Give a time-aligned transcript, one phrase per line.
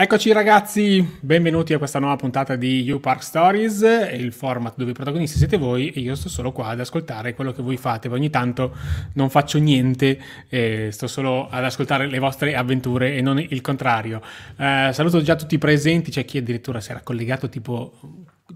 [0.00, 3.80] Eccoci ragazzi, benvenuti a questa nuova puntata di U Park Stories,
[4.12, 7.50] il format dove i protagonisti siete voi e io sto solo qua ad ascoltare quello
[7.50, 8.76] che voi fate, ogni tanto
[9.14, 14.22] non faccio niente, eh, sto solo ad ascoltare le vostre avventure e non il contrario.
[14.56, 17.92] Eh, saluto già tutti i presenti, c'è chi addirittura si era collegato tipo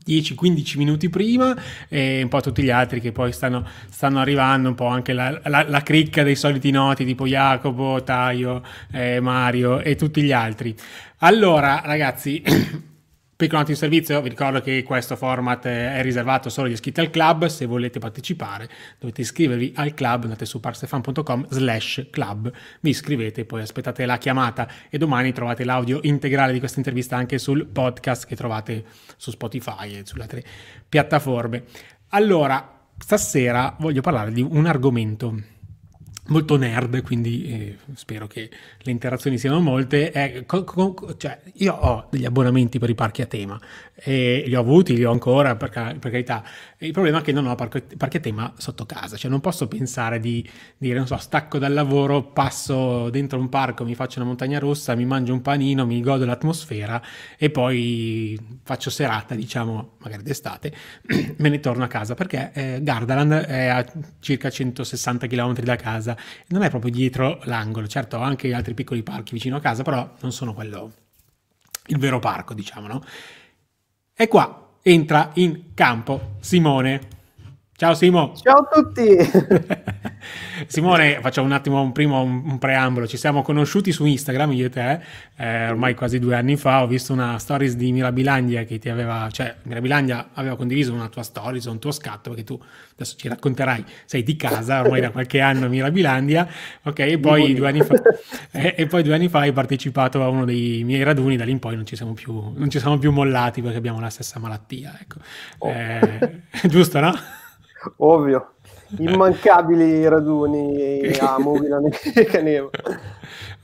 [0.07, 1.57] 10-15 minuti prima
[1.89, 5.41] e un po' tutti gli altri che poi stanno, stanno arrivando, un po' anche la,
[5.45, 8.62] la, la, cricca dei soliti noti tipo Jacopo, Taio,
[8.93, 10.75] eh, Mario e tutti gli altri.
[11.19, 12.43] Allora, ragazzi,
[13.42, 17.10] piccolo noto di servizio, vi ricordo che questo format è riservato solo agli iscritti al
[17.10, 18.68] club, se volete partecipare
[19.01, 24.68] dovete iscrivervi al club, andate su parstefan.com slash club, vi iscrivete, poi aspettate la chiamata
[24.88, 28.84] e domani trovate l'audio integrale di questa intervista anche sul podcast che trovate
[29.16, 30.45] su Spotify e sulle altre
[30.88, 31.65] piattaforme.
[32.10, 35.37] Allora, stasera voglio parlare di un argomento
[36.28, 40.12] molto nerd, quindi eh, spero che le interazioni siano molte.
[40.12, 43.60] Eh, co- co- cioè, io ho degli abbonamenti per i parchi a tema,
[43.95, 46.42] e li ho avuti, li ho ancora per, per carità.
[46.79, 49.68] Il problema è che non ho parchi, parchi a tema sotto casa, cioè non posso
[49.68, 54.29] pensare di dire, non so, stacco dal lavoro, passo dentro un parco, mi faccio una
[54.29, 57.01] montagna rossa, mi mangio un panino, mi godo l'atmosfera
[57.36, 60.73] e poi faccio serata, diciamo, magari d'estate,
[61.38, 63.84] me ne torno a casa perché eh, Gardaland è a
[64.20, 68.75] circa 160 km da casa casa, non è proprio dietro l'angolo, certo ho anche altri
[68.75, 70.93] piccoli parchi vicino a casa, però non sono quello,
[71.87, 73.03] il vero parco, diciamo, no?
[74.15, 77.21] E qua entra in campo Simone.
[77.83, 78.33] Ciao Simo.
[78.41, 79.09] Ciao a tutti.
[80.69, 83.09] Simone, facciamo un attimo un primo un, preambolo.
[83.09, 85.00] Ci siamo conosciuti su Instagram, io e te,
[85.37, 86.84] eh, ormai quasi due anni fa.
[86.84, 91.25] Ho visto una stories di Mirabilandia che ti aveva, cioè Mirabilandia aveva condiviso una tua
[91.25, 92.56] stories, un tuo scatto, perché tu
[92.93, 96.47] adesso ci racconterai, sei di casa ormai da qualche anno a Mirabilandia,
[96.84, 96.99] ok?
[97.00, 98.00] E poi, due anni fa,
[98.53, 101.50] eh, e poi due anni fa hai partecipato a uno dei miei raduni, da lì
[101.50, 104.38] in poi non ci siamo più, non ci siamo più mollati perché abbiamo la stessa
[104.38, 105.19] malattia, ecco.
[105.59, 105.69] Oh.
[105.69, 107.12] Eh, giusto, no?
[107.99, 108.55] Ovvio,
[108.98, 112.70] immancabili raduni a Milano e Caneva.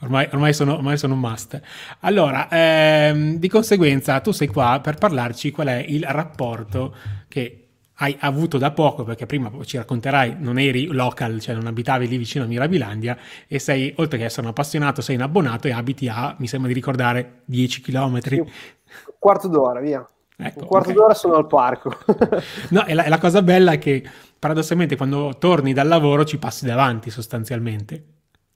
[0.01, 1.61] Ormai, ormai, sono, ormai sono un must.
[2.01, 6.95] Allora, ehm, di conseguenza, tu sei qua per parlarci qual è il rapporto
[7.27, 7.69] che
[8.01, 12.17] hai avuto da poco, perché prima ci racconterai, non eri local, cioè non abitavi lì
[12.17, 13.19] vicino a Mirabilandia,
[13.49, 16.69] e sei, oltre che essere un appassionato, sei un abbonato e abiti a, mi sembra
[16.69, 18.21] di ricordare, 10 km.
[18.21, 18.47] Sì, un
[19.19, 20.09] quarto d'ora, via.
[20.41, 21.01] Ecco, un quarto okay.
[21.01, 21.91] d'ora sono al parco.
[22.71, 26.39] no, e la, e la, cosa bella è che paradossalmente quando torni dal lavoro ci
[26.39, 28.05] passi davanti sostanzialmente.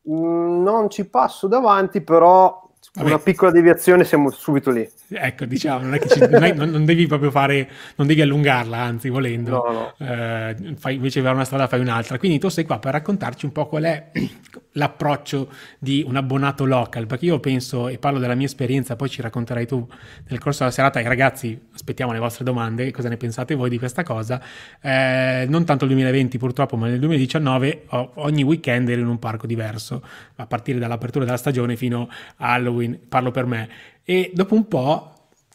[0.08, 3.08] Mm, non ci passo davanti, però Vabbè.
[3.08, 4.86] una piccola deviazione siamo subito lì.
[5.08, 8.76] Ecco, diciamo, non, è che ci, non, è, non, devi proprio fare, non devi allungarla,
[8.76, 9.50] anzi, volendo.
[9.50, 10.06] No, no.
[10.06, 12.18] Eh, fai, invece di una strada fai un'altra.
[12.18, 14.10] Quindi tu sei qua per raccontarci un po' qual è
[14.72, 19.22] l'approccio di un abbonato local, perché io penso, e parlo della mia esperienza, poi ci
[19.22, 19.86] racconterai tu
[20.28, 23.78] nel corso della serata, e ragazzi, aspettiamo le vostre domande, cosa ne pensate voi di
[23.78, 24.40] questa cosa.
[24.80, 29.46] Eh, non tanto il 2020 purtroppo, ma nel 2019 ogni weekend ero in un parco
[29.46, 30.02] diverso,
[30.36, 33.68] a partire dall'apertura della stagione fino a Halloween, parlo per me
[34.04, 35.08] e dopo un po'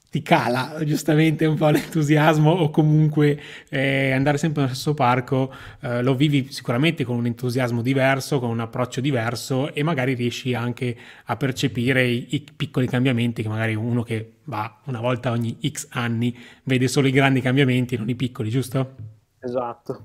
[0.10, 3.38] ti cala giustamente un po' l'entusiasmo o comunque
[3.70, 8.50] eh, andare sempre nello stesso parco eh, lo vivi sicuramente con un entusiasmo diverso, con
[8.50, 10.96] un approccio diverso e magari riesci anche
[11.26, 15.88] a percepire i, i piccoli cambiamenti che magari uno che va una volta ogni x
[15.92, 18.96] anni vede solo i grandi cambiamenti, non i piccoli, giusto?
[19.40, 20.04] Esatto.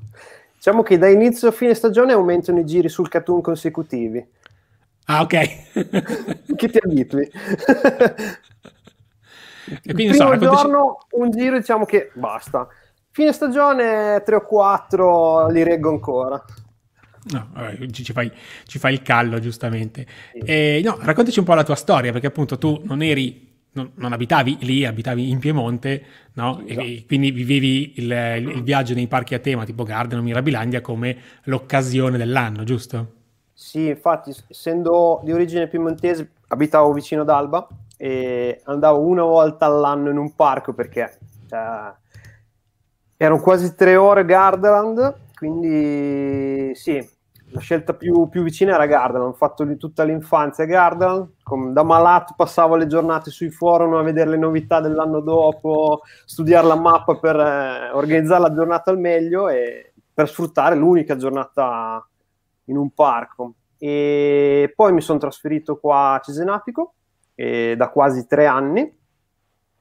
[0.57, 4.25] Diciamo che da inizio a fine stagione aumentano i giri sul cartoon consecutivi
[5.07, 6.53] Ah, ok.
[6.57, 7.29] che ti abitui.
[9.83, 12.69] e quindi, Il primo so, giorno un giro diciamo che basta.
[13.11, 16.43] Fine stagione 3 o 4 li reggo ancora.
[17.25, 17.51] No,
[17.91, 18.33] ci, ci, fai,
[18.67, 20.07] ci, fai, il callo, giustamente.
[20.33, 20.39] Sì.
[20.39, 24.13] E, no, raccontaci un po' la tua storia, perché appunto tu non eri, non, non
[24.13, 26.63] abitavi lì, abitavi in Piemonte, no?
[26.67, 26.87] Esatto.
[26.87, 28.11] E, quindi vivevi il,
[28.55, 33.22] il, viaggio nei parchi a tema tipo Garden o Mirabilandia come l'occasione dell'anno, giusto?
[33.63, 37.65] Sì, infatti, essendo di origine piemontese, abitavo vicino ad Alba
[37.97, 41.17] e andavo una volta all'anno in un parco perché
[41.49, 41.93] cioè,
[43.17, 47.09] erano quasi tre ore Gardaland, quindi sì,
[47.53, 49.31] la scelta più, più vicina era Gardaland.
[49.31, 51.29] Ho fatto tutta l'infanzia Gardaland,
[51.73, 56.75] da malato passavo le giornate sui forum a vedere le novità dell'anno dopo, studiare la
[56.75, 62.05] mappa per eh, organizzare la giornata al meglio e per sfruttare l'unica giornata
[62.73, 63.55] in un parco.
[63.79, 66.95] E poi mi sono trasferito qua a Cesenatico
[67.35, 69.01] eh, da quasi tre anni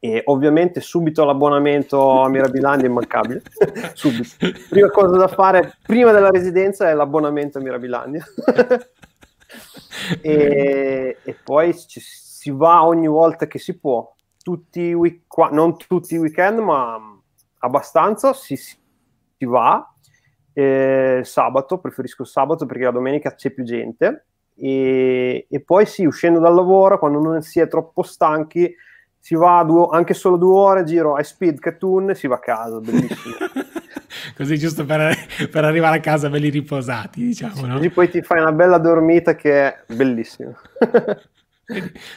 [0.03, 3.43] e ovviamente subito l'abbonamento a Mirabilandia è immancabile.
[3.93, 4.35] subito.
[4.67, 8.25] Prima cosa da fare prima della residenza è l'abbonamento a Mirabilandia.
[10.21, 14.11] e, e, poi ci, si va ogni volta che si può,
[14.41, 16.99] tutti week- non tutti i weekend, ma
[17.59, 18.77] abbastanza, si, si
[19.45, 19.87] va.
[20.53, 24.25] Eh, sabato, preferisco sabato perché la domenica c'è più gente.
[24.55, 28.73] E, e, poi sì, uscendo dal lavoro, quando non si è troppo stanchi,
[29.17, 32.39] si va due, anche solo due ore, giro a speed cartoon e si va a
[32.39, 33.35] casa, bellissimo.
[34.35, 35.15] Così giusto per,
[35.49, 37.75] per, arrivare a casa belli riposati, diciamo, no?
[37.75, 40.53] Così poi ti fai una bella dormita che è bellissima.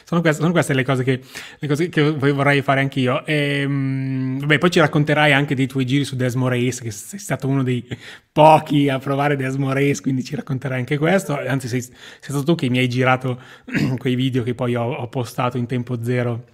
[0.03, 1.21] Sono queste, sono queste, le cose che,
[1.59, 3.25] le cose che vorrei fare anch'io.
[3.25, 7.19] E, ehm, vabbè, poi ci racconterai anche dei tuoi giri su Desmo Race, che sei
[7.19, 7.85] stato uno dei
[8.31, 11.37] pochi a provare Desmo Race, quindi ci racconterai anche questo.
[11.37, 13.39] Anzi, sei, sei stato tu che mi hai girato
[13.97, 16.53] quei video che poi ho, ho postato in tempo zero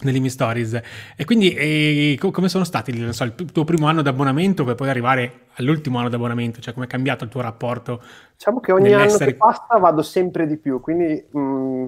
[0.00, 0.80] nelle mie stories.
[1.16, 5.46] E quindi e, come sono stati so, il tuo primo anno d'abbonamento per poi arrivare
[5.54, 6.60] all'ultimo anno d'abbonamento?
[6.60, 8.02] Cioè come è cambiato il tuo rapporto?
[8.36, 11.86] Diciamo che ogni anno che passa vado sempre di più, quindi mh,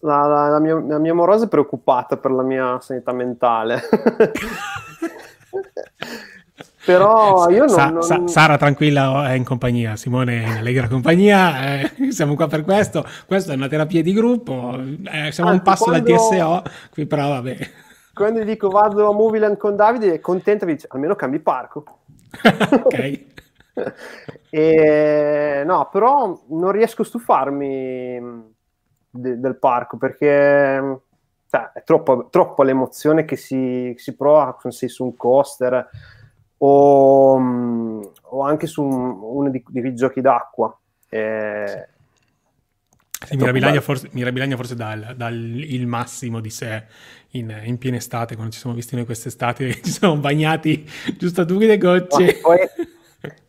[0.00, 3.82] la, la, la, mia, la mia morosa è preoccupata per la mia sanità mentale.
[6.84, 8.02] Però io non, Sa, non...
[8.02, 12.62] Sa, Sara tranquilla è in compagnia, Simone è in allegra compagnia, eh, siamo qua per
[12.62, 16.08] questo, questa è una terapia di gruppo, eh, siamo Anzi, un passo quando...
[16.08, 16.62] dal TSO,
[16.92, 17.56] qui però vabbè.
[18.14, 21.84] Quando gli dico vado a Movieland con Davide, è contenta, mi dice almeno cambi parco.
[22.84, 23.24] ok.
[24.48, 28.54] e, no, però non riesco a stufarmi
[29.16, 31.00] de, del parco perché
[31.48, 35.88] cioè, è troppo, troppo l'emozione che si, si prova sei su un coaster
[36.58, 40.76] o, mm, o anche su un, uno di, di giochi d'acqua.
[41.08, 41.88] Eh,
[43.26, 46.84] sì, Mirabilandia forse, Mirabilandia forse il, dà il, massimo di sé
[47.30, 51.44] in, in, piena estate, quando ci siamo visti noi quest'estate, ci siamo bagnati giusto a
[51.44, 52.38] due le gocce.
[52.40, 52.58] Poi,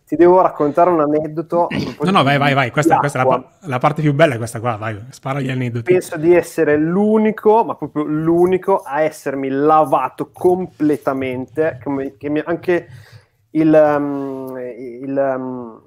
[0.08, 1.68] ti devo raccontare un aneddoto.
[2.00, 2.72] No, no, vai, vai, vai.
[2.72, 5.92] Questa, questa è la, la, parte più bella, è questa qua, vai, spara gli aneddoti.
[5.92, 12.88] Penso di essere l'unico, ma proprio l'unico, a essermi lavato completamente, come, che mi, anche
[13.52, 15.82] il, um, il, um,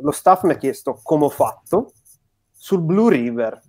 [0.00, 1.92] lo staff mi ha chiesto come ho fatto
[2.50, 3.60] sul Blue River.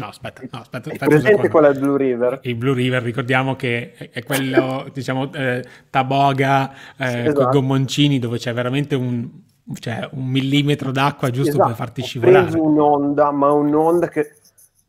[0.00, 0.90] No, aspetta, no, aspetta.
[0.90, 2.40] È presente è il Blue River?
[2.44, 7.32] Il Blue River, ricordiamo che è quello, diciamo, eh, taboga eh, esatto.
[7.34, 9.28] con gommoncini dove c'è veramente un,
[9.74, 11.66] cioè, un millimetro d'acqua giusto esatto.
[11.68, 12.38] per farti scivolare.
[12.38, 14.36] Ho preso un'onda, ma un'onda che...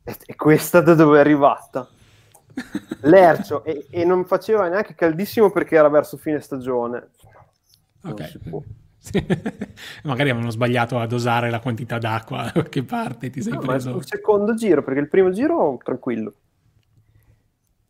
[0.03, 1.87] E questa da dove è arrivata?
[3.01, 7.09] Lercio, e, e, non faceva neanche caldissimo perché era verso fine stagione.
[8.03, 8.39] Ok.
[10.03, 13.97] Magari avevano sbagliato a dosare la quantità d'acqua da qualche parte, ti sei no, preso...
[13.97, 16.33] il secondo giro, perché il primo giro tranquillo.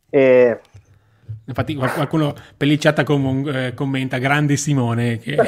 [0.10, 0.60] E...
[1.46, 5.36] Infatti qualcuno pellicciata com- eh, commenta, grande Simone, che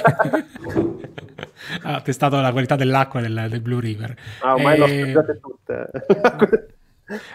[1.83, 4.15] ha testato la qualità dell'acqua del, del Blue River.
[4.41, 5.05] Ah, ormai e...
[5.05, 5.89] le ho tutte.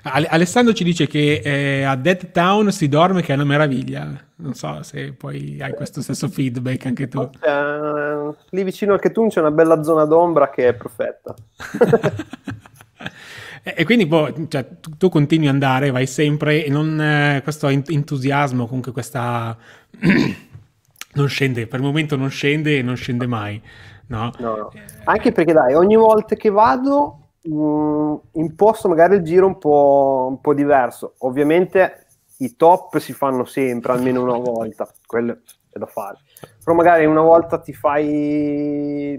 [0.02, 4.08] Alessandro ci dice che eh, a Dead Town si dorme che è una meraviglia.
[4.36, 7.19] Non so se poi hai questo stesso feedback anche tu.
[7.19, 11.34] Uh, lì vicino al Ketun c'è una bella zona d'ombra che è perfetta.
[13.62, 17.69] e quindi boh, cioè, tu, tu, continui ad andare, vai sempre e non eh, questo
[17.69, 19.56] entusiasmo, comunque questa...
[21.14, 23.60] non scende, per il momento non scende e non scende mai.
[24.06, 24.30] No?
[24.38, 24.72] No, no.
[25.04, 30.26] Anche perché dai, ogni volta che vado mh, mm, imposto magari il giro un po',
[30.31, 31.14] un po' diverso.
[31.19, 32.06] Ovviamente
[32.38, 35.38] i top si fanno sempre, almeno una volta, quello
[35.71, 36.18] è da fare.
[36.62, 39.18] Però magari una volta ti fai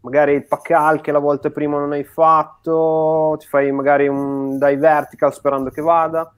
[0.00, 4.76] magari il paccal che la volta prima non hai fatto, ti fai magari un dai
[4.76, 6.32] vertical sperando che vada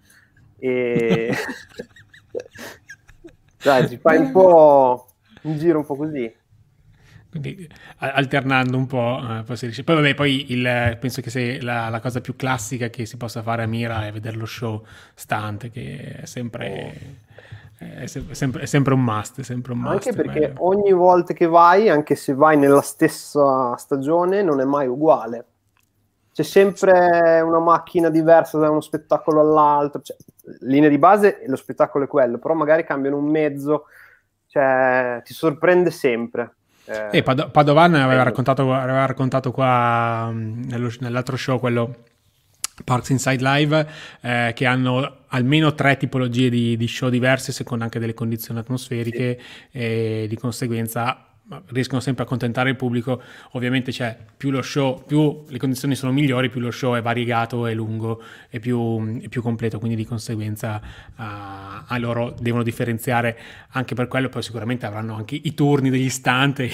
[0.59, 1.33] e
[3.63, 5.07] dai, ti fai un po'
[5.43, 6.43] un giro un po' così
[7.41, 9.83] quindi alternando un po' poi si riesce.
[9.83, 13.43] Poi vabbè, poi il, penso che se la, la, cosa più classica che si possa
[13.43, 17.23] fare a Mira è vedere lo show stunt, che è sempre,
[17.79, 19.41] è sempre, è sempre un must.
[19.41, 20.55] Sempre un must anche perché beh.
[20.59, 25.45] ogni volta che vai, anche se vai nella stessa stagione, non è mai uguale.
[26.33, 30.03] C'è sempre una macchina diversa da uno spettacolo all'altro.
[30.03, 30.17] Cioè,
[30.61, 33.87] linea di base, lo spettacolo è quello, però magari cambiano un mezzo,
[34.47, 36.55] cioè ti sorprende sempre.
[36.87, 42.05] Eh, Pad- Padovan aveva raccontato, aveva raccontato qua mm, nello, nell'altro show, quello
[42.85, 43.89] Parks Inside Live,
[44.21, 49.39] eh, che hanno almeno tre tipologie di, di, show diverse, secondo anche delle condizioni atmosferiche,
[49.71, 49.79] sì.
[49.79, 51.34] e di conseguenza
[51.67, 53.23] riescono sempre a accontentare il pubblico.
[53.53, 57.67] Ovviamente c'è più lo show, più le condizioni sono migliori, più lo show è variegato,
[57.67, 60.81] è lungo, è più, più completo, quindi di conseguenza
[61.17, 61.23] uh,
[61.87, 63.39] a loro devono differenziare
[63.71, 66.71] anche per quello, poi sicuramente avranno anche i turni degli stanti,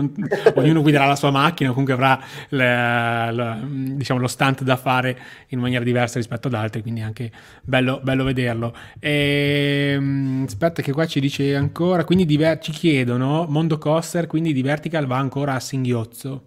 [0.54, 3.60] ognuno guiderà la sua macchina, comunque avrà le, le,
[3.96, 7.30] diciamo, lo stunt da fare in maniera diversa rispetto ad altri, quindi anche
[7.62, 8.74] bello, bello vederlo.
[8.98, 13.78] E, ehm, aspetta che qua ci dice ancora, quindi diver- ci chiedono, Mondo
[14.14, 16.42] Coaster, quindi di Vertical va ancora a singhiozzo?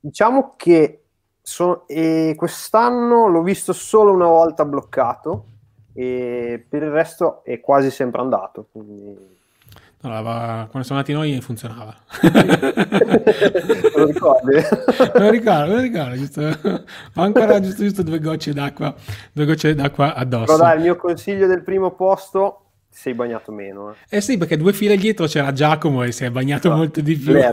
[0.00, 1.04] Diciamo che
[1.40, 5.44] so, eh, quest'anno l'ho visto solo una volta bloccato
[5.94, 8.68] e per il resto è quasi sempre andato.
[8.70, 9.36] Quindi...
[10.02, 11.96] Allora, quando siamo andati noi funzionava.
[13.96, 14.54] lo ricordi?
[14.54, 16.42] me lo ricordo, me lo ricordo, giusto.
[16.42, 18.94] Ho ancora giusto, giusto due gocce d'acqua,
[19.32, 20.44] due gocce d'acqua addosso.
[20.44, 22.67] Però dai, il mio consiglio del primo posto
[22.98, 23.94] sei bagnato meno.
[24.08, 27.00] Eh, eh sì, perché due file dietro c'era Giacomo e si è bagnato no, molto
[27.00, 27.32] di più.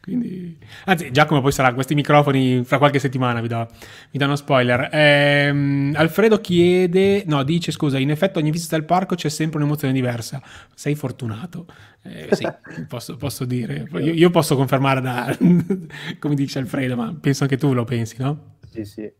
[0.00, 3.66] Quindi, anzi, Giacomo poi sarà questi microfoni fra qualche settimana, vi do,
[4.12, 4.88] vi do uno spoiler.
[4.92, 9.92] Ehm, Alfredo chiede, no, dice scusa, in effetti ogni visita al parco c'è sempre un'emozione
[9.92, 10.40] diversa.
[10.72, 11.66] Sei fortunato.
[12.02, 12.46] Eh, sì,
[12.86, 13.88] posso, posso, dire.
[13.94, 15.36] Io, io, posso confermare da,
[16.20, 18.58] come dice Alfredo, ma penso anche tu lo pensi, no?
[18.70, 19.12] Sì, sì.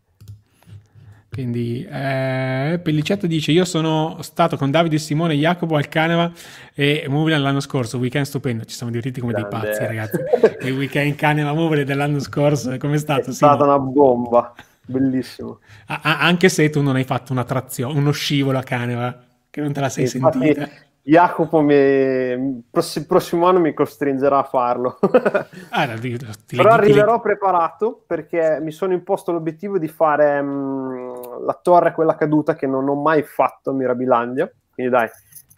[1.31, 6.31] Quindi eh, Pellicetto dice: Io sono stato con Davide, Simone, Jacopo al Caneva
[6.75, 7.99] e Movile l'anno scorso.
[7.99, 9.49] Weekend stupendo, ci siamo divertiti come Grande.
[9.49, 10.19] dei pazzi, ragazzi.
[10.67, 13.31] Il weekend Caneva Movile dell'anno scorso, come è stato?
[13.31, 14.53] È stata una bomba,
[14.85, 15.61] bellissimo.
[15.87, 19.17] A- anche se tu non hai fatto una trazione, uno scivolo a Caneva,
[19.49, 20.69] che non te la sei Infatti, sentita.
[21.03, 22.65] Jacopo mi, il
[23.07, 24.99] prossimo anno mi costringerà a farlo.
[25.71, 27.23] ah, ti, ti, Però arriverò ti...
[27.23, 31.10] preparato perché mi sono imposto l'obiettivo di fare mh,
[31.45, 34.51] la torre, quella caduta che non ho mai fatto a Mirabilandia.
[34.73, 35.09] Quindi dai,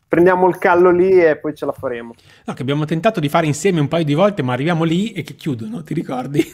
[0.09, 2.14] prendiamo il callo lì e poi ce la faremo.
[2.45, 5.23] No, che abbiamo tentato di fare insieme un paio di volte, ma arriviamo lì e
[5.23, 6.45] che chiudono, ti ricordi?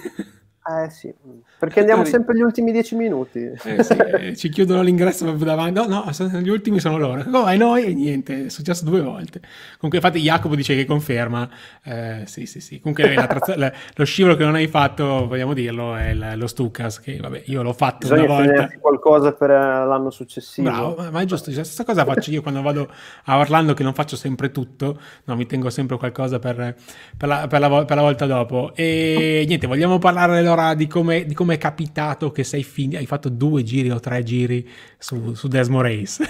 [0.70, 1.10] Eh sì,
[1.58, 3.38] perché andiamo sempre gli ultimi dieci minuti.
[3.64, 5.80] Eh sì, eh, ci chiudono l'ingresso proprio davanti.
[5.80, 6.10] No, no,
[6.40, 7.24] gli ultimi sono loro.
[7.32, 9.40] Oh, e noi e niente, è successo due volte.
[9.78, 11.48] Comunque, infatti, Jacopo dice che conferma.
[11.82, 12.80] Eh, sì, sì, sì.
[12.80, 16.46] Comunque, la trazza, la, lo scivolo che non hai fatto, vogliamo dirlo, è il, lo
[16.46, 18.70] Stucas, che vabbè, io l'ho fatto Bisogna una volta.
[18.78, 20.68] qualcosa per l'anno successivo.
[20.68, 21.50] Bravo, ma è giusto.
[21.50, 22.92] La stessa cosa faccio io quando vado
[23.24, 26.76] a Orlando, che non faccio sempre tutto, no, mi tengo sempre qualcosa per,
[27.16, 28.72] per, la, per, la, per la volta dopo.
[28.74, 33.06] E niente, vogliamo parlare allora di come, di come è capitato che sei fin- hai
[33.06, 36.24] fatto due giri o tre giri su, su Desmo Race.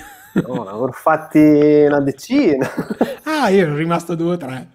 [0.47, 2.68] No, ne avrò fatti una decina.
[3.25, 4.68] ah, io ero rimasto due o tre.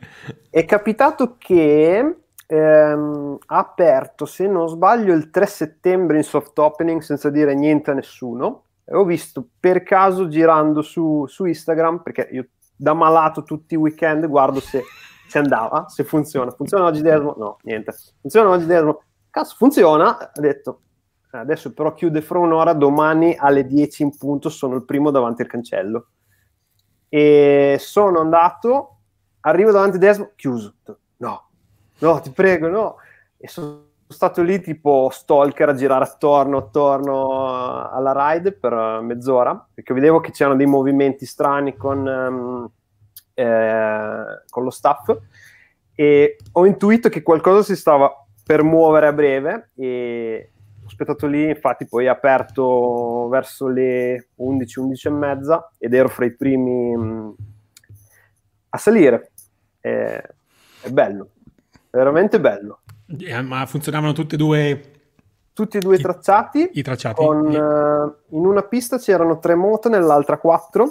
[0.50, 7.02] È capitato che ehm, ha aperto, se non sbaglio, il 3 settembre in soft opening
[7.02, 8.64] senza dire niente a nessuno.
[8.86, 13.78] E ho visto per caso girando su, su Instagram, perché io da malato tutti i
[13.78, 14.82] weekend guardo se,
[15.28, 16.52] se andava, se funziona.
[16.52, 17.36] Funziona oggi Desmo?
[17.38, 17.94] No, niente.
[18.20, 19.02] Funziona oggi Desmo?
[19.34, 20.32] Cazzo, funziona.
[20.32, 20.82] Ha detto,
[21.32, 25.48] adesso però chiude fra un'ora, domani alle 10 in punto sono il primo davanti al
[25.48, 26.10] cancello.
[27.10, 28.98] E sono andato,
[29.40, 30.76] arrivo davanti a Desmo, chiuso.
[31.18, 31.50] No,
[31.98, 32.98] no, ti prego, no.
[33.36, 39.96] E sono stato lì tipo stalker a girare attorno, attorno alla ride per mezz'ora, perché
[39.96, 42.70] vedevo che c'erano dei movimenti strani con, um,
[43.34, 45.18] eh, con lo staff
[45.96, 50.52] e ho intuito che qualcosa si stava per muovere a breve e
[50.84, 56.10] ho aspettato lì, infatti poi è aperto verso le 11, 11 e mezza ed ero
[56.10, 57.30] fra i primi mh, mm,
[58.70, 59.32] a salire.
[59.80, 60.22] È,
[60.82, 61.30] è bello,
[61.90, 62.82] veramente bello.
[63.18, 64.82] Eh, ma funzionavano tutte e due
[65.54, 66.72] tutti e due i tracciati.
[66.74, 67.24] I tracciati.
[67.24, 70.90] Con, uh, in una pista c'erano tre moto, nell'altra quattro,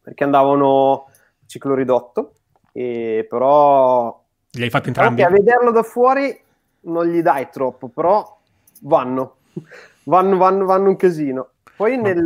[0.00, 1.08] perché andavano
[1.46, 2.34] ciclo ridotto.
[2.72, 4.22] E però.
[4.52, 5.22] Li hai fatti entrambi?
[5.22, 6.43] a vederlo da fuori
[6.84, 8.38] non gli dai troppo, però
[8.82, 9.36] vanno,
[10.04, 11.48] vanno, vanno, vanno un casino.
[11.76, 12.22] Poi nel,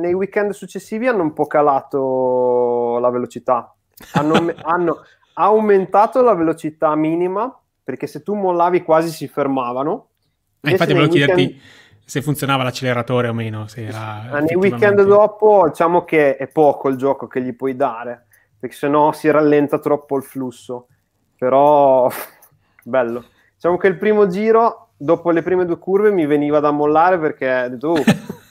[0.00, 3.72] nei weekend successivi hanno un po' calato la velocità,
[4.14, 5.02] hanno, hanno
[5.34, 7.56] aumentato la velocità minima
[7.88, 10.08] perché se tu mollavi quasi si fermavano.
[10.60, 11.36] Eh, infatti volevo weekend...
[11.36, 11.60] chiederti
[12.04, 13.66] se funzionava l'acceleratore o meno.
[13.66, 18.26] Se era nei weekend dopo diciamo che è poco il gioco che gli puoi dare,
[18.58, 20.88] perché sennò si rallenta troppo il flusso.
[21.38, 22.10] Però
[22.84, 23.24] bello.
[23.58, 27.66] Diciamo che il primo giro, dopo le prime due curve, mi veniva da mollare perché
[27.70, 27.94] detto...
[27.94, 28.02] Uh.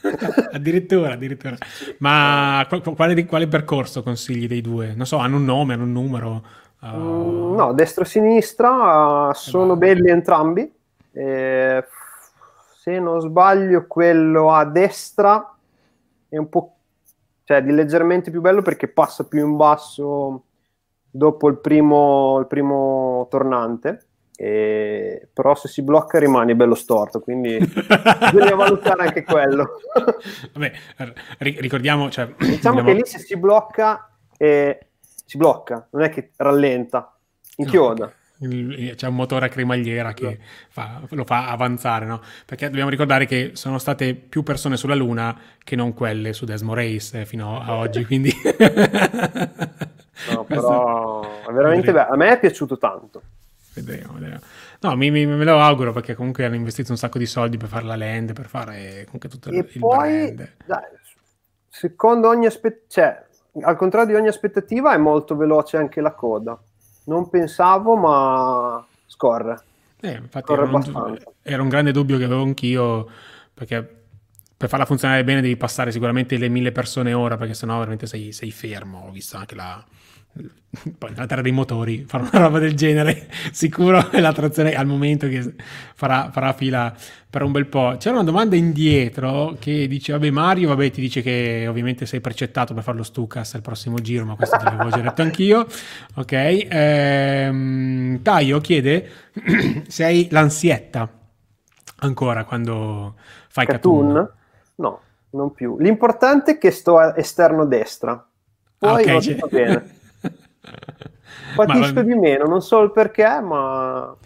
[0.52, 1.56] addirittura, addirittura.
[2.00, 4.92] Ma quale, quale, percorso consigli dei due?
[4.94, 6.42] Non so, hanno un nome, hanno un numero?
[6.80, 7.54] Uh...
[7.54, 10.70] no, destra-sinistra, sono belli entrambi.
[11.10, 11.84] Eh,
[12.76, 15.56] se non sbaglio, quello a destra
[16.28, 16.74] è un po'
[17.44, 20.42] cioè di leggermente più bello perché passa più in basso
[21.10, 24.07] dopo il primo, il primo tornante.
[24.40, 25.28] E...
[25.32, 29.80] però se si blocca rimane bello storto quindi bisogna valutare anche quello
[30.52, 30.72] Vabbè,
[31.38, 32.88] ricordiamo cioè, diciamo vogliamo...
[32.88, 34.78] che lì se si blocca eh,
[35.24, 37.18] si blocca non è che rallenta
[37.56, 38.12] inchioda no
[38.94, 42.20] c'è un motore a cremagliera che fa, lo fa avanzare, no?
[42.46, 46.72] Perché dobbiamo ricordare che sono state più persone sulla Luna che non quelle su Desmo
[46.72, 48.32] Race fino a oggi, quindi...
[50.32, 52.12] no, però è veramente bello.
[52.12, 53.22] A me è piaciuto tanto.
[53.82, 54.40] Vedremo, vedremo.
[54.80, 57.68] No, mi, mi, me lo auguro perché comunque hanno investito un sacco di soldi per
[57.68, 60.82] fare la land, per fare comunque tutto e il, poi, dai,
[61.68, 63.26] secondo ogni aspettativa, cioè,
[63.62, 66.58] al contrario di ogni aspettativa, è molto veloce anche la coda
[67.08, 69.64] non pensavo, ma scorre.
[70.00, 73.08] Eh, infatti era, un, era un grande dubbio che avevo anch'io,
[73.52, 73.96] perché
[74.56, 78.32] per farla funzionare bene devi passare sicuramente le mille persone ora, perché sennò veramente sei,
[78.32, 79.06] sei fermo.
[79.08, 79.84] Ho visto anche la,
[80.98, 84.86] poi nella terra dei motori fare una roba del genere sicuro è la trazione al
[84.86, 85.54] momento che
[85.94, 86.94] farà, farà, fila
[87.28, 91.22] per un bel po' c'era una domanda indietro che dice vabbè Mario vabbè ti dice
[91.22, 94.90] che ovviamente sei precettato per fare lo Stucas al prossimo giro ma questo te l'avevo
[94.90, 95.66] già detto anch'io.
[96.16, 99.08] Ok ehm, Taio chiede
[99.88, 101.10] se hai l'ansietta
[102.00, 103.14] ancora quando
[103.48, 104.30] fai cartoon, cartoon?
[104.76, 105.78] no non più.
[105.78, 108.24] L'importante è che sto a esterno destra.
[108.78, 109.96] Poi ah, okay, va bene
[111.54, 114.16] Patisco di meno, non so il perché, ma...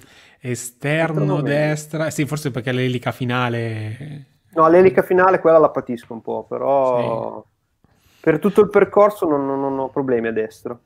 [0.41, 2.11] Esterno, destra...
[2.11, 4.27] Sì, forse perché l'elica finale...
[4.55, 7.43] No, l'elica finale quella la patisco un po', però
[7.81, 7.89] sì.
[8.21, 10.79] per tutto il percorso non, non, non ho problemi a destra.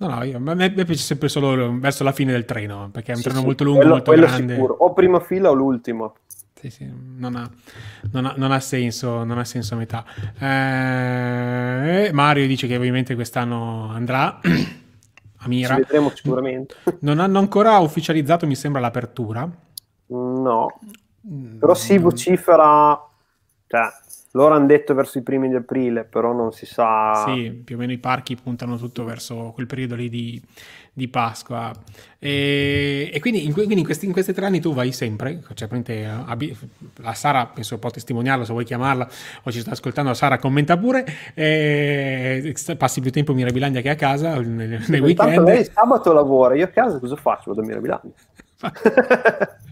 [0.00, 3.14] No, no, io, a me, piace sempre solo verso la fine del treno, perché è
[3.14, 4.54] un sì, treno sì, molto lungo, quello, molto quello grande.
[4.54, 4.74] Sicuro.
[4.78, 6.10] O prima fila o l'ultima.
[6.60, 7.48] Sì, sì, non ha,
[8.10, 10.04] non ha, non ha senso, non ha senso a metà.
[10.40, 15.74] Eh, Mario dice che ovviamente quest'anno andrà a Mira.
[15.76, 16.74] Ci vedremo sicuramente.
[17.00, 19.48] Non hanno ancora ufficializzato, mi sembra, l'apertura.
[20.06, 20.80] No,
[21.60, 23.06] però si vocifera,
[23.68, 23.82] cioè,
[24.32, 27.24] loro hanno detto verso i primi di aprile, però non si sa.
[27.26, 30.42] Sì, più o meno i parchi puntano tutto verso quel periodo lì di,
[30.98, 31.72] di Pasqua.
[32.18, 35.68] E, e quindi, in, quindi in, questi, in, questi, tre anni tu vai sempre, cioè,
[36.26, 36.54] abbi,
[36.96, 39.08] la Sara penso può testimoniarlo se vuoi chiamarla
[39.44, 43.90] o ci sta ascoltando, la Sara commenta pure, e, passi più tempo a Mirabilandia che
[43.90, 45.44] a casa nei, nei weekend.
[45.44, 47.54] lei sabato lavora, io a casa cosa faccio?
[47.54, 48.12] Vado a Mirabilandia.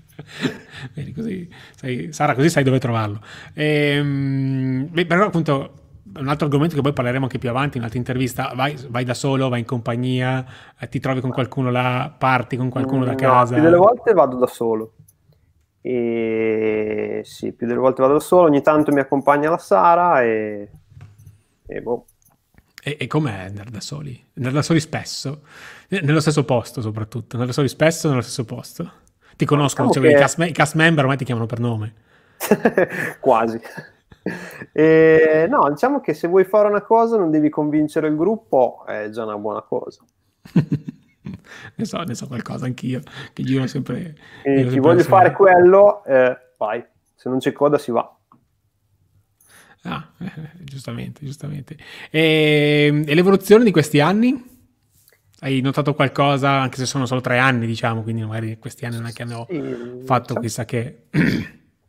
[0.95, 3.21] Vedi, così sai, Sara, così sai dove trovarlo.
[3.55, 5.86] Ehm, beh, però appunto
[6.19, 9.15] un altro argomento che poi parleremo anche più avanti in un'altra intervista, vai, vai da
[9.15, 10.45] solo, vai in compagnia,
[10.79, 13.55] eh, ti trovi con qualcuno là, parti con qualcuno da casa?
[13.55, 14.93] No, più delle volte vado da solo.
[15.81, 20.71] E sì, più delle volte vado da solo, ogni tanto mi accompagna la Sara e,
[21.67, 22.07] e boh.
[22.83, 24.21] E, e com'è andare da soli?
[24.37, 25.43] Andare da soli spesso?
[25.89, 28.91] Nello stesso posto soprattutto, andare da soli spesso nello stesso posto?
[29.37, 30.19] Ti conoscono, diciamo cioè, che...
[30.19, 31.95] i, cast, i cast member ormai ti chiamano per nome.
[33.21, 33.61] Quasi.
[34.73, 39.09] E, no, diciamo che se vuoi fare una cosa non devi convincere il gruppo, è
[39.11, 40.03] già una buona cosa.
[41.77, 43.01] ne, so, ne so qualcosa anch'io,
[43.33, 44.17] che giro sempre...
[44.43, 46.85] E ti voglio fare quello, eh, vai,
[47.15, 48.11] se non c'è coda si va.
[49.83, 51.77] Ah, eh, giustamente, giustamente.
[52.11, 54.55] E, e l'evoluzione di questi anni?
[55.39, 59.07] Hai notato qualcosa, anche se sono solo tre anni, diciamo, quindi magari questi anni non
[59.07, 60.41] è che hanno sì, fatto diciamo.
[60.41, 61.05] chissà che...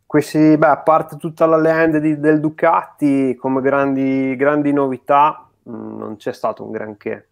[0.08, 5.70] Questi, beh, a parte tutta la land di, del Ducati, come grandi, grandi novità, mh,
[5.70, 7.28] mm, non c'è stato un granché.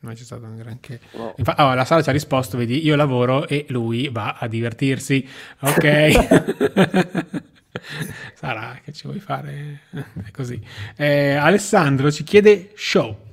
[0.00, 1.00] Non c'è stato un granché.
[1.16, 1.32] No.
[1.36, 5.26] Infatti, oh, la sala ci ha risposto, vedi, io lavoro e lui va a divertirsi.
[5.60, 6.10] Ok.
[8.34, 9.80] Sarà che ci vuoi fare?
[9.90, 10.62] È così.
[10.96, 13.27] Eh, Alessandro ci chiede show.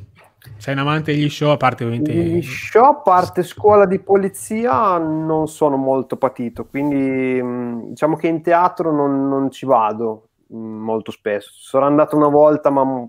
[0.65, 2.11] Sei un amante degli show, a parte ovviamente...
[2.11, 8.25] Gli show, a parte scuola di polizia, non sono molto patito, quindi mm, diciamo che
[8.25, 11.51] in teatro non, non ci vado mm, molto spesso.
[11.53, 13.07] Sono andato una volta, ma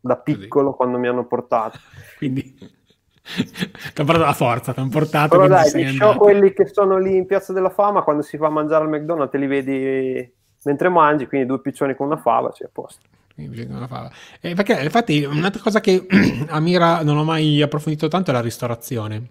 [0.00, 0.76] da piccolo, Così.
[0.78, 1.78] quando mi hanno portato.
[2.18, 2.72] quindi ti
[3.94, 5.28] hanno portato la forza, ti hanno portato...
[5.28, 8.48] Però dai, gli show quelli che sono lì in Piazza della Fama, quando si va
[8.48, 12.50] a mangiare al McDonald's, te li vedi mentre mangi, quindi due piccioni con una fava,
[12.50, 13.06] c'è a posto.
[14.40, 16.06] Eh, perché infatti un'altra cosa che
[16.48, 19.30] a Mira non ho mai approfondito tanto è la ristorazione.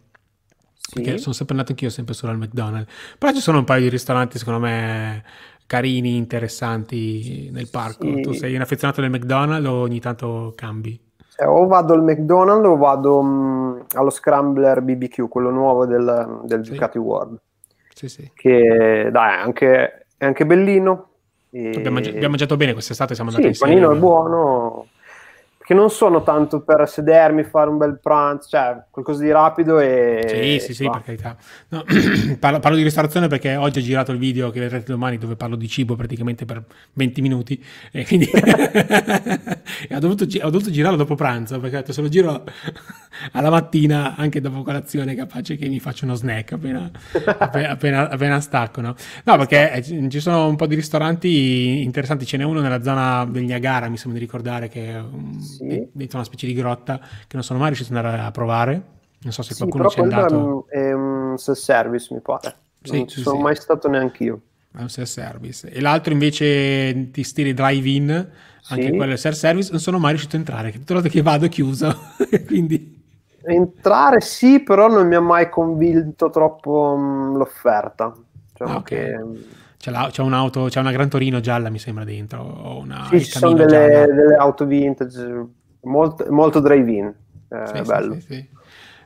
[0.75, 1.01] Sì.
[1.01, 2.89] Perché sono sempre andato anch'io sempre solo al McDonald's.
[3.17, 5.23] Però ci sono un paio di ristoranti secondo me
[5.65, 8.05] carini, interessanti nel parco.
[8.05, 8.21] Sì.
[8.21, 10.97] Tu sei un affezionato del McDonald's o ogni tanto cambi?
[11.39, 16.41] Eh, o vado al McDonald's o vado mh, mm, allo Scrambler BBQ, quello nuovo del,
[16.45, 16.71] del sì.
[16.71, 17.39] Ducati World.
[17.93, 18.31] Sì, sì.
[18.33, 21.09] Che dai, anche, è anche bellino,
[21.57, 21.71] e...
[21.75, 23.81] Abbiamo, abbiamo, mangiato bene quest'estate, siamo andati sì, insieme.
[23.81, 24.87] Il panino è buono.
[25.67, 30.23] Che non sono tanto per sedermi, fare un bel pranzo, cioè qualcosa di rapido e...
[30.25, 31.35] Sì, sì, sì, per carità.
[31.67, 31.83] No,
[32.39, 35.57] parlo, parlo, di ristorazione perché oggi ho girato il video che vedrete domani dove parlo
[35.57, 38.29] di cibo praticamente per 20 minuti e quindi
[39.91, 42.45] ho, dovuto, ho, dovuto, girarlo dopo pranzo perché ho detto se lo giro
[43.33, 46.89] alla mattina anche dopo colazione capace che mi faccio uno snack appena,
[47.25, 48.95] appena, appena, appena stacco, no?
[49.25, 53.25] No, perché eh, ci sono un po' di ristoranti interessanti, ce n'è uno nella zona
[53.25, 55.03] del Niagara, mi sembra di ricordare che è
[55.57, 55.87] sì.
[55.91, 58.81] dentro una specie di grotta che non sono mai riuscito ad andare a provare.
[59.19, 60.67] Non so se sì, qualcuno ci è andato.
[60.69, 62.55] È un self-service, mi pare.
[62.81, 64.41] Sì, non ci sono mai stato neanche io.
[64.71, 65.69] È un self-service.
[65.69, 68.29] E l'altro invece di stile drive-in,
[68.69, 70.71] anche quello è self-service, non sono mai riuscito a entrare.
[70.71, 71.95] Tutte le volte che vado chiuso,
[72.45, 72.95] quindi...
[73.43, 78.13] Entrare sì, però non mi ha mai convinto troppo um, l'offerta.
[78.53, 79.05] Cioè, ah, okay.
[79.05, 79.19] che
[79.87, 82.41] c'è, la, c'è, un'auto, c'è una Gran Torino gialla, mi sembra, dentro.
[82.41, 85.45] O una sì, ci sono delle, delle, auto vintage,
[85.81, 87.05] molto, molto drive-in.
[87.47, 88.13] Eh, sì, bello.
[88.15, 88.49] Sì, sì,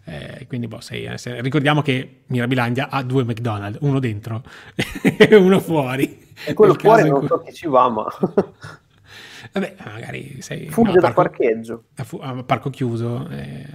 [0.05, 4.41] eh, quindi, boh, sei, eh, ricordiamo che Mirabilandia ha due McDonald's, uno dentro
[5.03, 6.29] e uno fuori.
[6.43, 8.05] E quello fuori non so chi ci va, ma...
[9.53, 10.69] Vabbè, magari sei...
[10.69, 11.83] Fugge no, da parco, parcheggio.
[11.97, 13.27] A, fu- a parco chiuso.
[13.29, 13.65] Eh,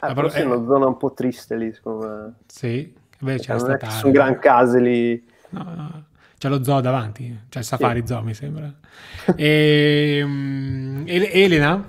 [0.00, 2.34] ah, però è una zona un po' triste lì, secondo me.
[2.46, 5.32] Sì, Beh, c'è cioè, sono gran case lì.
[5.50, 6.04] No, no
[6.44, 8.06] c'è lo zoo davanti, c'è il safari sì.
[8.08, 8.70] zoo mi sembra.
[9.34, 11.82] E, um, Elena,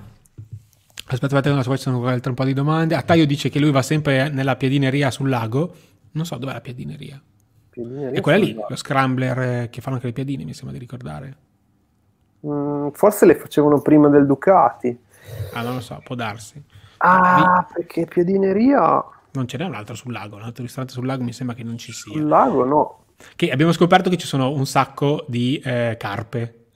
[1.08, 2.96] aspetta, aspetta, poi ci sono un po' di domande.
[2.96, 5.76] Attaio dice che lui va sempre nella piadineria sul lago.
[6.12, 7.22] Non so dov'è la piadineria.
[7.70, 8.68] piadineria è quella lì, lago.
[8.70, 11.38] lo scrambler che fanno anche le piadine, mi sembra di ricordare.
[12.48, 14.98] Mm, forse le facevano prima del Ducati.
[15.52, 16.63] Ah, non lo so, può darsi.
[17.00, 17.74] Ah, lì...
[17.74, 19.04] perché piadineria...
[19.36, 21.63] Non ce n'è un altro sul lago, un altro ristorante sul lago mi sembra che
[21.63, 22.13] non ci sia.
[22.13, 26.67] Sul lago no, che abbiamo scoperto che ci sono un sacco di eh, carpe.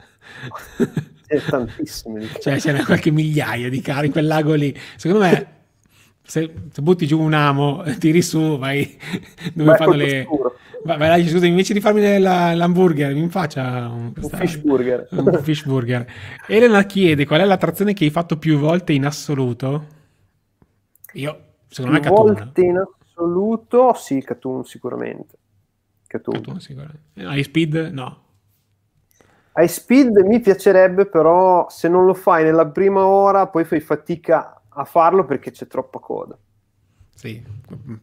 [1.28, 2.28] C'è tantissime.
[2.40, 4.78] cioè, ce n'è qualche migliaia di carpe in quel lago lì.
[4.96, 5.48] Secondo me,
[6.24, 8.98] se, se butti giù un amo, tiri su, vai
[9.54, 10.28] dove vai fanno le...
[10.82, 15.08] Vai, vai scusa, invece di farmi la, l'hamburger, mi faccia un, un fish burger.
[15.12, 16.08] Un fish burger.
[16.48, 19.98] Elena chiede qual è l'attrazione che hai fatto più volte in assoluto?
[21.14, 22.16] Io, secondo me, Catun.
[22.16, 25.38] volte in assoluto, sì, Catun sicuramente.
[26.10, 26.36] Cartoon.
[26.36, 27.02] Cartoon sicuramente.
[27.14, 28.24] High Speed no.
[29.56, 34.62] High Speed mi piacerebbe, però se non lo fai nella prima ora poi fai fatica
[34.68, 36.38] a farlo perché c'è troppa coda.
[37.14, 37.44] Sì,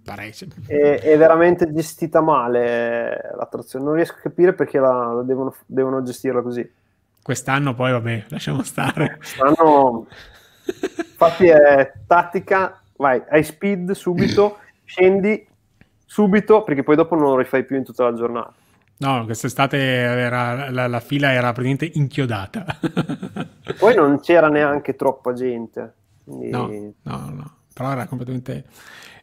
[0.05, 0.47] parecchio.
[0.67, 3.85] È, è veramente gestita male l'attrazione.
[3.85, 6.71] Non riesco a capire perché la, la devono, devono gestirla così.
[7.23, 9.17] Quest'anno poi vabbè, lasciamo stare.
[9.17, 10.07] Quest'anno
[10.67, 15.47] infatti è tattica, vai, high speed subito, scendi,
[16.05, 18.53] subito perché poi dopo non lo rifai più in tutta la giornata.
[18.99, 22.65] No, quest'estate era, la, la, fila era praticamente inchiodata.
[23.79, 25.93] poi non c'era neanche troppa gente.
[26.25, 26.49] Quindi...
[26.49, 26.69] No,
[27.03, 28.65] no, no, però era completamente,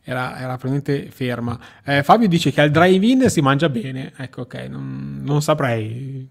[0.03, 1.59] era, era praticamente ferma.
[1.83, 4.13] Eh, Fabio dice che al drive-in si mangia bene.
[4.15, 6.29] Ecco, ok, non, non saprei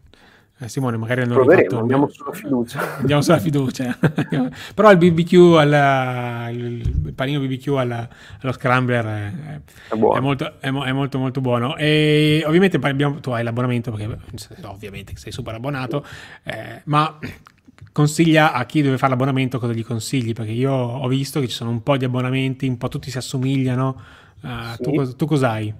[0.63, 1.81] eh, Simone, magari non Proveremo, fatto...
[1.81, 2.97] andiamo sulla fiducia.
[2.99, 3.99] andiamo sulla fiducia.
[4.75, 8.09] Però il BBQ, alla, il panino BBQ alla,
[8.41, 9.61] allo scrambler è, è,
[9.95, 11.77] è, molto, è, molto, molto buono.
[11.77, 14.19] E ovviamente abbiamo, tu hai l'abbonamento perché
[14.65, 16.05] ovviamente sei super abbonato,
[16.45, 17.19] eh, ma
[17.93, 21.55] consiglia a chi deve fare l'abbonamento cosa gli consigli perché io ho visto che ci
[21.55, 24.01] sono un po' di abbonamenti, un po' tutti si assomigliano.
[24.43, 24.83] Uh, sì.
[24.83, 25.73] tu, tu cos'hai?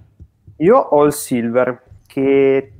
[0.57, 2.71] Io ho il Silver che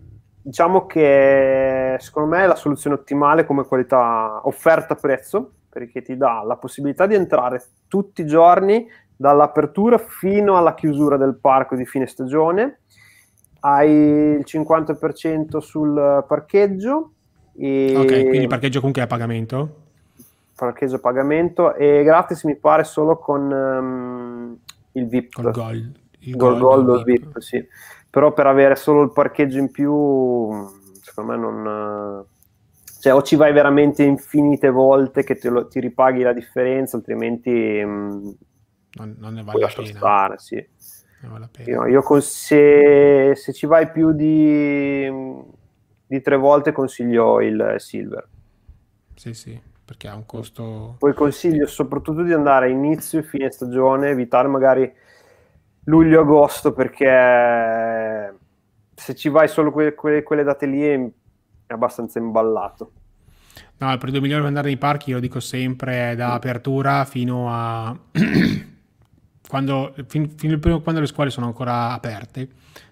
[0.43, 6.57] diciamo che secondo me è la soluzione ottimale come qualità offerta-prezzo perché ti dà la
[6.57, 12.81] possibilità di entrare tutti i giorni dall'apertura fino alla chiusura del parco di fine stagione.
[13.61, 17.13] Hai il 50% sul parcheggio
[17.55, 19.81] e ok quindi parcheggio comunque a pagamento?
[20.55, 24.57] Parcheggio a pagamento e gratis mi pare solo con um,
[24.91, 25.99] il VIP Col gold.
[26.19, 27.23] Il gold, gold, gold VIP.
[27.23, 27.67] VIP sì
[28.13, 29.91] però per avere solo il parcheggio in più,
[31.01, 32.25] secondo me non...
[32.99, 38.35] Cioè, o ci vai veramente infinite volte che lo, ti ripaghi la differenza, altrimenti non,
[39.17, 39.97] non, ne vale la pena.
[39.97, 40.69] Stare, sì.
[41.21, 45.09] vale io, io con, se, se, ci vai più di,
[46.05, 48.29] di tre volte consiglio il Silver.
[49.15, 50.97] Sì, sì, perché ha un costo...
[50.99, 55.01] Poi consiglio soprattutto di andare a inizio e fine stagione, evitare magari
[55.85, 58.37] luglio-agosto perché
[58.95, 61.09] se ci vai solo que- que- quelle date lì è,
[61.67, 62.91] abbastanza imballato.
[63.77, 66.31] No, il periodo migliore per andare nei parchi, io lo dico sempre, è da mm.
[66.31, 67.97] apertura fino a...
[69.47, 72.47] quando, fin, fino primo, quando le scuole sono ancora aperte,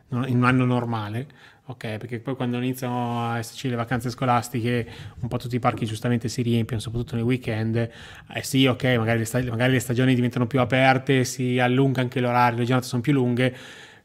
[0.10, 1.28] in un anno normale,
[1.72, 4.86] Ok, perché poi quando iniziano a esserci le vacanze scolastiche,
[5.22, 7.78] un po' tutti i parchi giustamente si riempiono, soprattutto nei weekend.
[8.34, 12.20] Eh sì, ok, magari le, stag- magari le stagioni diventano più aperte, si allunga anche
[12.20, 13.56] l'orario, le giornate sono più lunghe,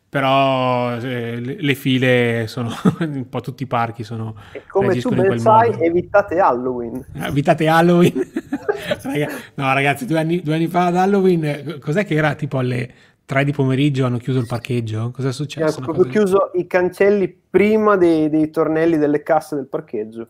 [0.09, 5.37] però eh, le file sono un po' tutti i parchi sono e come tu ben
[5.37, 5.83] sai modo.
[5.83, 8.15] evitate Halloween evitate Halloween
[9.55, 12.95] no ragazzi due anni, due anni, fa ad Halloween cos'è che era tipo alle
[13.27, 15.11] 3 di pomeriggio hanno chiuso il parcheggio?
[15.11, 15.79] Cosa è successo?
[15.79, 20.29] hanno proprio chiuso i cancelli prima dei, dei, tornelli delle casse del parcheggio.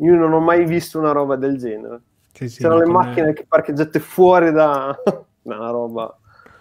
[0.00, 2.00] Io non ho mai visto una roba del genere.
[2.32, 4.94] Sì, sì, c'erano le macchine che parcheggiate fuori da
[5.42, 6.16] una roba.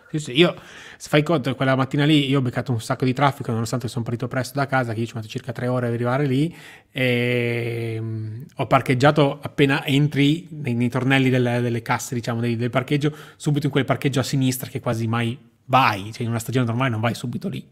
[0.10, 0.56] Sì, sì, io
[0.97, 4.06] se fai conto, quella mattina lì io ho beccato un sacco di traffico, nonostante sono
[4.06, 6.56] partito presto da casa, che io ci ho messo circa tre ore ad arrivare lì,
[6.89, 12.69] e um, ho parcheggiato appena entri nei, nei tornelli delle, delle casse, diciamo, del, del,
[12.69, 16.65] parcheggio, subito in quel parcheggio a sinistra che quasi mai vai, cioè in una stagione
[16.65, 17.67] normale non vai subito lì.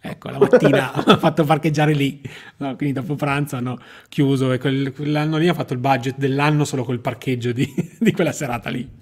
[0.00, 2.20] Ecco, la mattina ho fatto parcheggiare lì,
[2.58, 6.64] no, quindi dopo pranzo hanno chiuso e quel, quell'anno lì ho fatto il budget dell'anno
[6.64, 7.66] solo col parcheggio di,
[7.98, 8.98] di quella serata lì.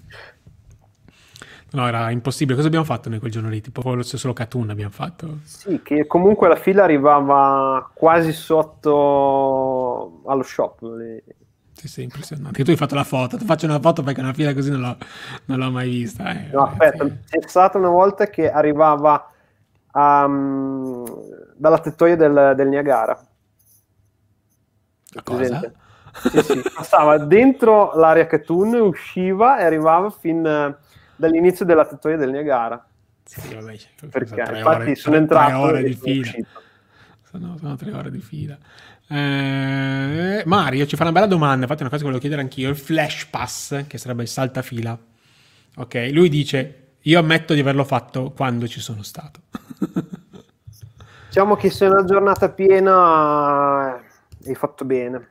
[1.71, 2.55] No, era impossibile.
[2.55, 3.61] Cosa abbiamo fatto noi quel giorno lì?
[3.61, 5.37] Tipo solo Catun abbiamo fatto?
[5.43, 10.81] Sì, che comunque la fila arrivava quasi sotto allo shop.
[11.79, 12.57] Sì, sì, impressionante.
[12.57, 14.81] Che tu hai fatto la foto, ti faccio una foto perché una fila così non
[14.81, 14.97] l'ho,
[15.45, 16.29] non l'ho mai vista.
[16.31, 19.31] Eh, no, aspetta, c'è stata una volta che arrivava
[19.93, 21.05] um,
[21.55, 23.17] dalla tettoia del, del Niagara.
[25.23, 25.71] Cosa?
[26.29, 30.75] Sì, sì, passava dentro l'area Catun, usciva e arrivava fin
[31.15, 32.85] dall'inizio della tettoia del Niagara.
[33.23, 33.77] Sì, vabbè,
[34.09, 36.31] perché infatti ore, sono entrato tre ore di fila.
[37.21, 38.57] Sono, sono, tre ore di fila.
[39.09, 42.69] Eh, Mario ci fa una bella domanda, infatti è una cosa che volevo chiedere anch'io,
[42.69, 44.97] il flash pass, che sarebbe il saltafila.
[45.77, 49.41] Ok, lui dice, io ammetto di averlo fatto quando ci sono stato.
[51.27, 55.29] diciamo che se è una giornata piena hai fatto bene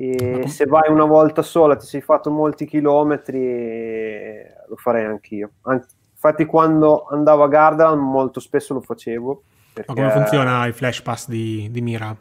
[0.00, 5.50] e se vai una volta sola, ti sei fatto molti chilometri, lo farei anch'io.
[5.62, 9.42] Anzi, infatti, quando andavo a Gardaland, molto spesso lo facevo.
[9.72, 9.92] Perché...
[9.92, 12.16] Ma come funziona il flash pass di, di, Mira?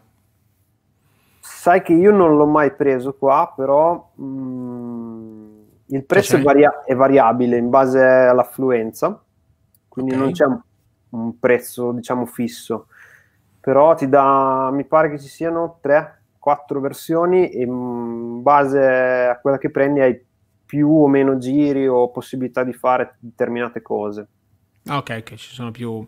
[1.68, 6.82] Sai che io non l'ho mai preso qua, però mh, mm, il prezzo è, varia-
[6.86, 9.22] è, variabile in base all'affluenza,
[9.90, 10.24] quindi okay.
[10.24, 10.62] non c'è un,
[11.10, 12.88] un prezzo, diciamo, fisso.
[13.60, 19.38] Però ti dà, mi pare che ci siano tre quattro versioni e in base a
[19.38, 20.18] quella che prendi hai
[20.66, 24.26] più o meno giri o possibilità di fare determinate cose.
[24.86, 26.08] Ah, ok, ok, ci sono più,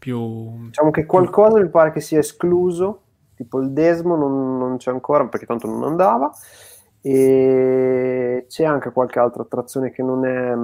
[0.00, 0.64] più...
[0.64, 3.02] Diciamo che qualcosa mi pare che sia escluso,
[3.40, 6.30] tipo il Desmo non, non c'è ancora perché tanto non andava,
[7.00, 10.54] e c'è anche qualche altra attrazione che non è...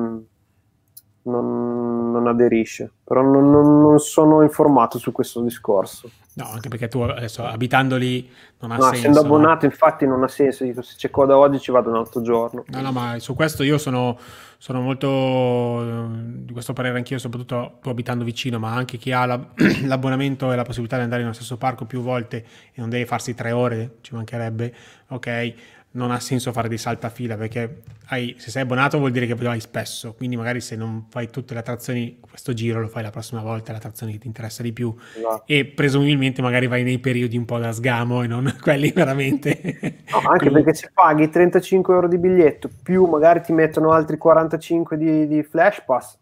[1.27, 6.09] Non, non aderisce, però non, non, non sono informato su questo discorso.
[6.35, 8.99] No, anche perché tu adesso abitando lì non ha no, senso.
[8.99, 9.73] essendo abbonato, no?
[9.73, 10.65] infatti, non ha senso.
[10.65, 12.62] Dico, se c'è coda oggi ci vado un altro giorno.
[12.69, 14.19] No, no, ma su questo io sono,
[14.59, 16.11] sono molto
[16.45, 19.41] di questo parere anch'io, soprattutto tu abitando vicino, ma anche chi ha la,
[19.85, 23.35] l'abbonamento e la possibilità di andare nello stesso parco più volte e non deve farsi
[23.35, 24.75] tre ore, ci mancherebbe,
[25.09, 25.55] ok
[25.96, 29.61] non ha senso fare dei saltafila perché hai, se sei abbonato vuol dire che vai
[29.61, 33.40] spesso, quindi magari se non fai tutte le attrazioni questo giro lo fai la prossima
[33.40, 35.42] volta, l'attrazione che ti interessa di più esatto.
[35.46, 40.02] e presumibilmente magari vai nei periodi un po' da sgamo e non quelli veramente...
[40.11, 44.96] No, anche perché se paghi 35 euro di biglietto più magari ti mettono altri 45
[44.96, 46.18] di, di flash pass,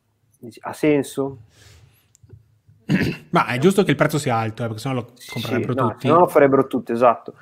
[0.60, 1.38] ha senso?
[3.30, 6.06] Ma è giusto che il prezzo sia alto, eh, perché sennò lo comprerebbero sì, tutti.
[6.06, 7.34] No, lo farebbero tutti, esatto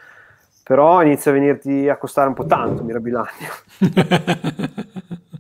[0.63, 3.49] però inizia a venirti a costare un po' tanto Mirabilandia.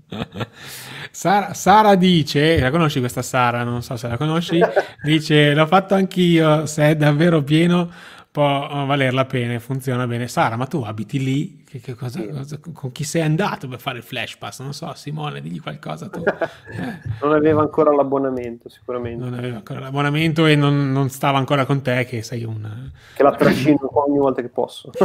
[1.10, 3.62] Sara, Sara, dice, la conosci questa Sara?
[3.64, 4.60] Non so se la conosci,
[5.04, 7.90] dice l'ho fatto anch'io, se è davvero pieno
[8.32, 10.26] può valer la pena, funziona bene.
[10.26, 11.62] Sara, ma tu abiti lì?
[11.68, 14.60] Che, che cosa, cosa, con chi sei andato per fare il flash pass?
[14.60, 16.22] Non so, Simone, digli qualcosa tu.
[16.72, 16.98] Eh.
[17.20, 19.22] non aveva ancora l'abbonamento, sicuramente.
[19.22, 22.90] Non aveva ancora l'abbonamento e non, non stava ancora con te, che sei un...
[23.14, 24.90] Che la trascino ogni volta che posso.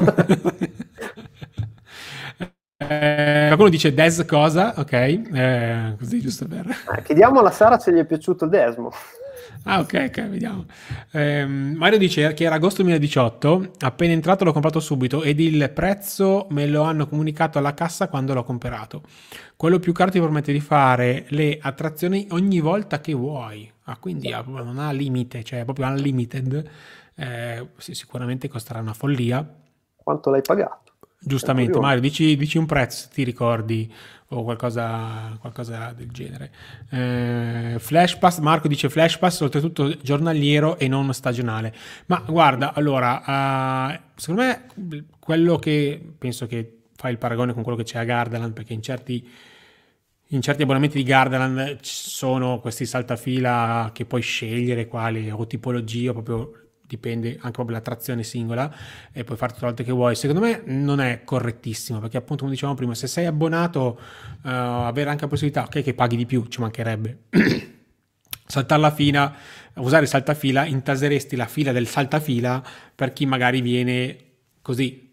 [2.80, 6.68] Eh, qualcuno dice Des cosa, ok, eh, così giusto per...
[6.96, 8.92] Eh, chiediamo alla Sara se gli è piaciuto Desmo.
[9.70, 10.66] Ah, ok, ok, vediamo.
[11.12, 16.48] Eh, Mario dice che era agosto 2018, appena entrato l'ho comprato subito ed il prezzo
[16.52, 19.02] me lo hanno comunicato alla cassa quando l'ho comprato.
[19.58, 23.70] Quello più caro ti permette di fare le attrazioni ogni volta che vuoi.
[23.84, 26.70] Ah, quindi non ha limite, cioè proprio unlimited.
[27.16, 29.46] Eh, sicuramente costerà una follia.
[29.98, 30.87] Quanto l'hai pagato?
[31.20, 33.92] Giustamente, Mario, dici, dici, un prezzo, ti ricordi
[34.30, 36.52] o qualcosa, qualcosa del genere.
[36.90, 41.74] Eh, flash Pass, Marco dice Flash Pass, oltretutto giornaliero e non stagionale.
[42.08, 44.66] Ma guarda, allora, uh, secondo me
[45.20, 48.82] quello che penso che fa il paragone con quello che c'è a Gardaland, perché in
[48.82, 49.30] certi
[50.32, 56.12] in certi abbonamenti di Gardaland ci sono questi saltafila che puoi scegliere quali o tipologia,
[56.12, 58.74] proprio dipende anche proprio l'attrazione singola
[59.12, 60.16] e puoi fare tutte le volte che vuoi.
[60.16, 64.00] Secondo me non è correttissimo perché appunto come dicevamo prima, se sei abbonato
[64.44, 67.18] uh, avere anche la possibilità, ok che paghi di più, ci mancherebbe.
[68.50, 69.36] Saltare la fila,
[69.76, 72.64] usare il saltafila, intaseresti la fila del saltafila
[72.96, 74.18] per chi magari viene
[74.62, 75.07] così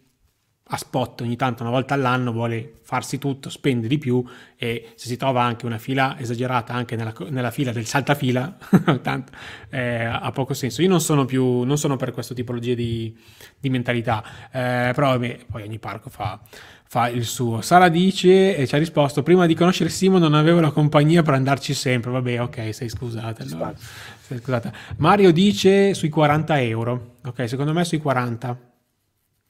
[0.66, 4.24] a spot ogni tanto una volta all'anno vuole farsi tutto, spende di più
[4.56, 8.56] e se si trova anche una fila esagerata anche nella, nella fila del saltafila,
[9.02, 9.32] tanto,
[9.68, 10.80] eh, ha poco senso.
[10.80, 13.14] Io non sono più, non sono per questa tipologia di,
[13.58, 16.40] di mentalità, eh, però vabbè, poi ogni parco fa,
[16.86, 17.60] fa il suo.
[17.60, 21.34] Sara dice e ci ha risposto: Prima di conoscere Simo non avevo la compagnia per
[21.34, 22.10] andarci sempre.
[22.10, 23.42] Vabbè, ok, sei scusata.
[23.42, 23.74] Allora.
[24.20, 24.72] Sei scusata.
[24.96, 27.16] Mario dice sui 40 euro.
[27.24, 28.72] Ok, secondo me sui 40.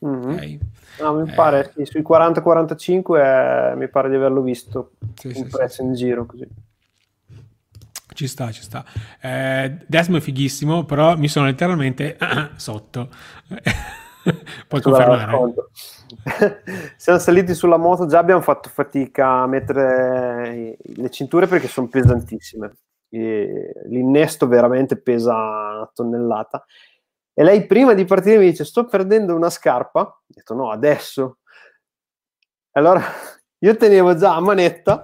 [0.07, 0.33] Mm-hmm.
[0.33, 0.59] Okay.
[1.01, 5.45] No, mi pare sì, sui 40-45 eh, mi pare di averlo visto sì, un sì,
[5.47, 5.83] prezzo sì.
[5.83, 6.47] in giro così.
[8.15, 8.85] Ci sta, ci sta.
[9.21, 12.17] Eh, Desmo è fighissimo, però mi sono letteralmente
[12.57, 13.09] sotto.
[14.69, 15.53] Puoi confermare?
[16.97, 22.73] Siamo saliti sulla moto, già abbiamo fatto fatica a mettere le cinture perché sono pesantissime.
[23.09, 26.65] E l'innesto veramente pesa una tonnellata
[27.35, 30.01] e lei prima di partire mi dice sto perdendo una scarpa.
[30.01, 31.39] Ho detto no, adesso.
[32.73, 33.03] Allora
[33.59, 35.03] io tenevo già a manetta,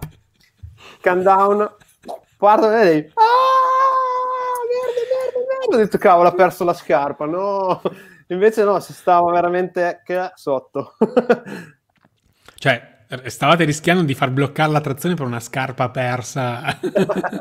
[1.03, 1.77] countdown,
[2.37, 3.25] parto e lei, ah,
[4.69, 5.77] merda, merda, merda.
[5.77, 7.83] Ho detto cavolo, ha perso la scarpa, no.
[8.29, 10.03] Invece no, si stava veramente
[10.35, 10.95] sotto.
[12.55, 16.79] cioè, stavate rischiando di far bloccare la trazione per una scarpa persa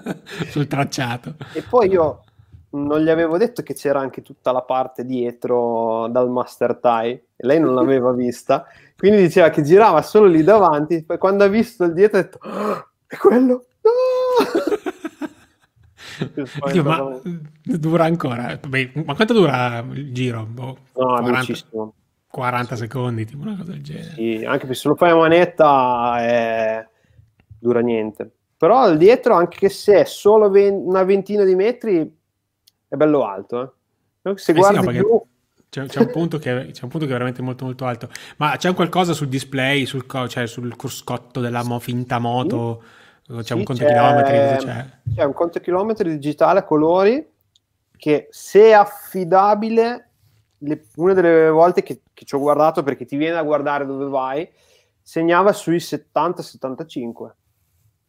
[0.49, 1.35] sul tracciato.
[1.53, 2.23] E poi io
[2.71, 7.47] non gli avevo detto che c'era anche tutta la parte dietro dal master tie e
[7.47, 8.65] lei non l'aveva vista.
[8.95, 11.03] Quindi diceva che girava solo lì davanti.
[11.03, 13.65] Poi quando ha visto il dietro ha detto oh, è quello?
[13.81, 14.87] No!
[16.71, 17.19] Dio, ma
[17.63, 18.59] dura ancora?
[18.67, 20.45] Beh, ma quanto dura il giro?
[20.45, 21.53] Boh, no, 40,
[22.29, 24.13] 40 secondi tipo una cosa del genere.
[24.15, 26.87] Sì, anche se lo fai a manetta è...
[27.57, 28.29] dura niente.
[28.57, 32.18] Però il dietro anche se è solo una ventina di metri
[32.89, 33.75] è bello alto.
[34.23, 34.37] Eh?
[34.37, 35.21] Se eh guardi sì, no, più...
[35.69, 38.09] C'è, c'è, un punto che, c'è un punto che è veramente molto molto alto.
[38.37, 42.81] Ma c'è un qualcosa sul display, sul, cioè sul cruscotto della mo, finta moto?
[43.23, 44.65] C'è sì, un conto c'è, chilometri?
[44.65, 44.85] C'è?
[45.13, 47.23] c'è un conto chilometri digitale a colori
[47.95, 50.09] che se affidabile,
[50.57, 54.07] le, una delle volte che, che ci ho guardato perché ti viene a guardare dove
[54.07, 54.49] vai,
[54.99, 57.29] segnava sui 70-75.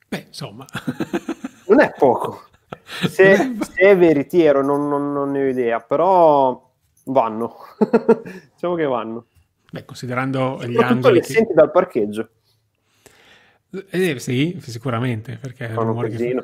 [0.08, 0.64] Beh, insomma.
[1.68, 2.44] non è poco.
[3.08, 6.70] Se, se è veritiero non, non, non, ne ho idea, però
[7.04, 7.56] vanno.
[8.54, 9.26] diciamo che vanno.
[9.70, 11.20] Beh, considerando gli angoli...
[11.20, 11.32] che...
[11.32, 12.28] senti dal parcheggio.
[13.90, 16.42] Eh, sì, sicuramente, perché è un che...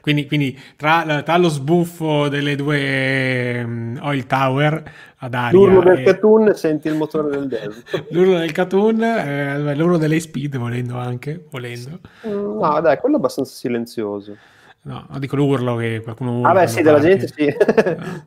[0.00, 4.82] quindi, quindi tra, tra, lo sbuffo delle due um, oil tower
[5.18, 6.02] ad aria l'urlo del e...
[6.02, 11.46] Catun senti il motore del Delta l'urlo del Catun eh, l'urlo delle Speed volendo anche
[11.48, 12.00] volendo.
[12.24, 14.36] No dai quello è abbastanza silenzioso
[14.84, 16.50] No, dico l'urlo che qualcuno urla.
[16.50, 17.46] Ah beh sì, della gente sì.
[17.98, 18.26] no.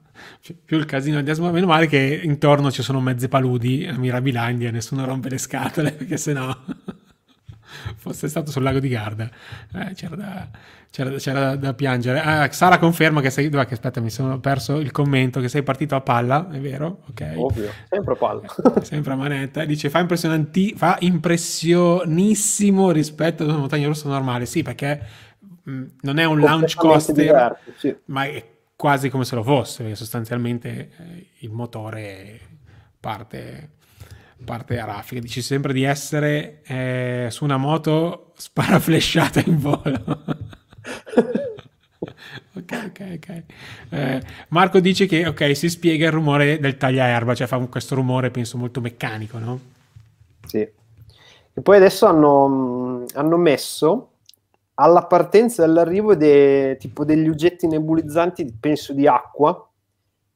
[0.63, 4.72] Più il casino di Asmo, meno male che intorno ci sono mezze paludi a Mirabilandia,
[4.72, 6.56] nessuno rompe le scatole, perché sennò
[7.98, 9.30] fosse stato sul lago di Garda.
[9.74, 10.48] Eh, c'era, da,
[10.89, 12.20] c'era, c'era, da, piangere.
[12.20, 13.50] Ah, Sara conferma che sei...
[13.50, 17.02] Dov'è che aspetta, mi sono perso il commento, che sei partito a palla, è vero?
[17.10, 17.34] Ok.
[17.36, 18.82] Ovvio, sempre a palla.
[18.82, 19.65] sempre a manetta.
[19.65, 24.46] Dice, fa, impressionanti, fa impressionissimo rispetto ad una montagna rossa normale.
[24.46, 25.24] Sì, perché
[25.65, 27.95] non è un launch diverso, sì.
[28.06, 28.43] ma è
[28.75, 32.39] quasi come se lo fosse, perché sostanzialmente eh, il motore
[32.99, 33.69] parte,
[34.43, 35.21] parte a raffica.
[35.21, 39.82] Dici sempre di essere eh, su una moto sparaflesciata in volo.
[42.54, 43.43] ok, ok, ok.
[43.89, 48.30] Eh, Marco dice che ok, si spiega il rumore del tagliaerba, cioè fa questo rumore,
[48.30, 49.60] penso, molto meccanico, no?
[50.45, 50.60] Sì.
[51.58, 54.10] E poi adesso hanno, mm, hanno messo
[54.76, 59.70] alla partenza e all'arrivo de, tipo degli oggetti nebulizzanti, penso di acqua,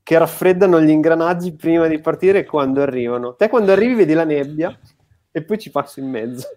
[0.04, 3.36] che raffreddano gli ingranaggi prima di partire e quando arrivano.
[3.36, 4.76] Te quando arrivi vedi la nebbia
[5.32, 6.48] e poi ci passi in mezzo.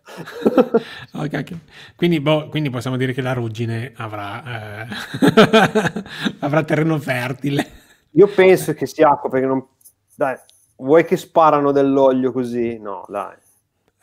[1.13, 1.59] okay, okay.
[1.97, 4.87] Quindi, boh, quindi, possiamo dire che la ruggine avrà, eh,
[6.41, 7.81] avrà terreno fertile.
[8.13, 9.67] Io penso che sia acqua perché non...
[10.15, 10.37] Dai,
[10.77, 12.79] vuoi che sparano dell'olio così?
[12.79, 13.37] No, dai.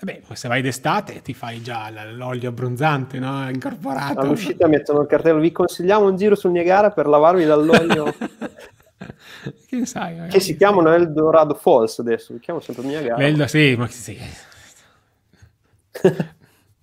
[0.01, 3.49] Beh, se vai d'estate ti fai già l'olio abbronzante, no?
[3.49, 4.21] Incorporato.
[4.21, 8.15] All'uscita mettono il cartello, vi consigliamo un giro sul Niagara per lavarvi dall'olio.
[9.67, 10.29] che sai?
[10.29, 13.17] Che si chiamano Eldorado Falls adesso, li chiamo sempre Niagara.
[13.17, 14.17] L'Eldo, sì, ma sì.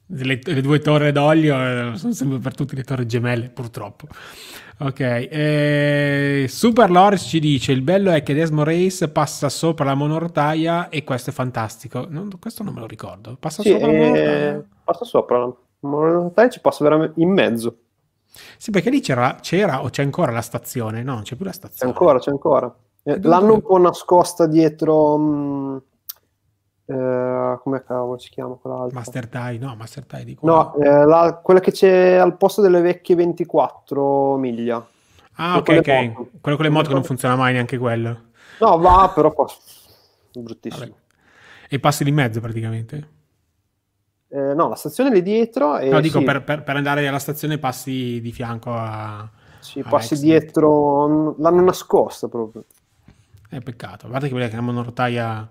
[0.08, 4.08] le, le, due torri d'olio eh, sono sempre per tutte le torri gemelle, purtroppo.
[4.78, 9.94] Ok, eh, Super Loris ci dice: Il bello è che Desmo Race passa sopra la
[9.94, 12.06] monorotaia e questo è fantastico.
[12.08, 13.36] Non, questo non me lo ricordo.
[13.40, 14.64] Passa sì, sopra eh, la monorotaia.
[14.84, 17.76] Passa sopra la monorotaia ci passa veramente in mezzo.
[18.58, 21.02] Sì, perché lì c'era, c'era o c'è ancora la stazione?
[21.02, 21.92] No, non c'è più la stazione.
[21.92, 22.76] C'è ancora, c'è ancora.
[23.02, 25.16] Eh, l'hanno un po' nascosta dietro.
[25.16, 25.76] Mh, mm,
[26.88, 28.98] eh, come cavolo si chiama quell'altra?
[28.98, 30.50] Master Tie, no, Master Tie di qua.
[30.50, 34.86] No, eh, la, quella che c'è al posto delle vecchie 24 miglia.
[35.34, 35.88] Ah, ok, ok.
[35.88, 36.30] Moto.
[36.40, 38.20] Quello con le moto che non funziona mai neanche quello.
[38.60, 39.46] No, va, però fa...
[40.40, 40.84] bruttissimo.
[40.84, 40.98] Vabbè.
[41.68, 43.08] E passi di mezzo praticamente?
[44.28, 45.78] Eh, no, la stazione è lì dietro.
[45.78, 46.24] E no, dico sì.
[46.24, 49.28] per, per, per, andare alla stazione passi di fianco a.
[49.58, 50.28] Sì, passi Exit.
[50.28, 52.64] dietro, l'hanno nascosta proprio.
[53.48, 54.06] È peccato.
[54.06, 55.48] Guarda che quella che la monorotaia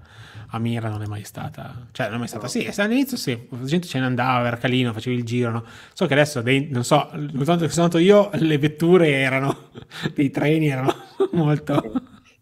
[0.49, 1.87] a Mira non è mai stata.
[1.91, 2.43] Cioè, non è mai stata.
[2.43, 2.49] No.
[2.49, 5.51] Sì, all'inizio sì, la gente ce ne andava, era carino, facevi il giro.
[5.51, 5.63] No?
[5.93, 9.69] So che adesso, dei, non so, tanto che sono andato io, le vetture erano.
[10.13, 10.93] dei treni erano
[11.33, 12.01] molto.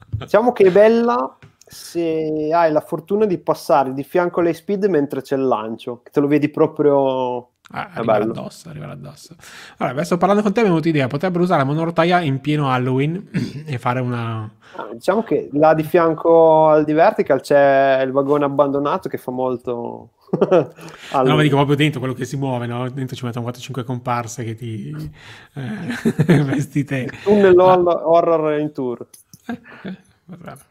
[0.09, 1.37] Diciamo che è bella
[1.73, 6.11] se hai la fortuna di passare di fianco alle speed mentre c'è il lancio, che
[6.11, 7.49] te lo vedi proprio...
[7.71, 9.35] Ah, arriva addosso, arriva addosso.
[9.77, 13.29] Allora, adesso parlando con te abbiamo avuto idea, potrebbero usare la monorotaia in pieno Halloween
[13.65, 14.49] e fare una...
[14.75, 19.31] Ah, diciamo che là di fianco al di Vertical c'è il vagone abbandonato che fa
[19.31, 20.11] molto...
[21.11, 21.29] allora.
[21.29, 22.89] No, ma dico proprio dentro quello che si muove, no?
[22.89, 25.11] Dentro ci mettono 4-5 comparse che ti
[25.53, 27.09] eh, vestite.
[27.23, 28.07] Tunnel ah.
[28.07, 29.07] horror in tour.
[29.47, 30.11] Eh, eh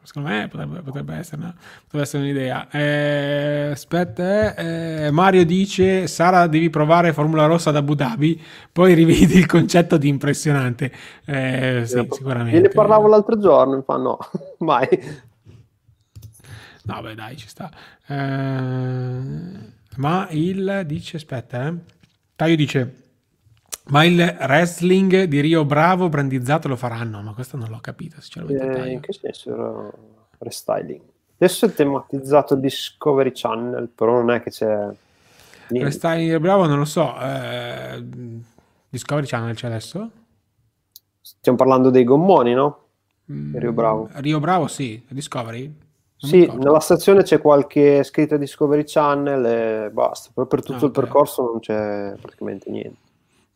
[0.02, 2.68] secondo me potrebbe, potrebbe, essere, una, potrebbe essere, un'idea.
[2.70, 8.40] Eh, aspetta, eh, Mario dice: Sara, devi provare Formula Rossa ad Abu Dhabi,
[8.72, 10.90] poi rivedi il concetto di impressionante.
[11.26, 12.56] Eh, sì, sicuramente.
[12.56, 14.18] Io ne parlavo l'altro giorno, mi fa no,
[14.58, 14.88] mai.
[16.84, 17.70] No, beh, dai, ci sta.
[18.06, 21.74] Eh, ma il dice: Aspetta, eh.
[22.34, 23.01] Taio dice.
[23.84, 27.20] Ma il wrestling di Rio Bravo brandizzato lo faranno?
[27.20, 28.82] Ma questo non l'ho capito, sinceramente.
[28.84, 29.90] Eh, in che senso era
[30.38, 31.00] restyling?
[31.36, 34.88] Adesso è tematizzato Discovery Channel, però non è che c'è...
[35.68, 35.88] Niente.
[35.88, 37.14] Restyling di Rio Bravo non lo so.
[37.20, 38.04] Eh,
[38.88, 40.10] Discovery Channel c'è adesso?
[41.20, 42.78] Stiamo parlando dei gommoni, no?
[43.32, 44.08] Mm, Rio Bravo.
[44.14, 45.64] Rio Bravo sì, Discovery?
[45.64, 50.86] Non sì, nella stazione c'è qualche scritta Discovery Channel e basta, però per tutto ah,
[50.86, 53.01] il percorso non c'è praticamente niente.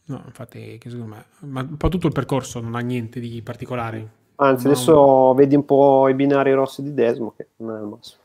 [0.08, 4.08] No, infatti, secondo me, ma un po' tutto il percorso non ha niente di particolare.
[4.36, 4.72] Anzi, no.
[4.72, 8.22] adesso vedi un po' i binari rossi di Desmo, che non è il massimo.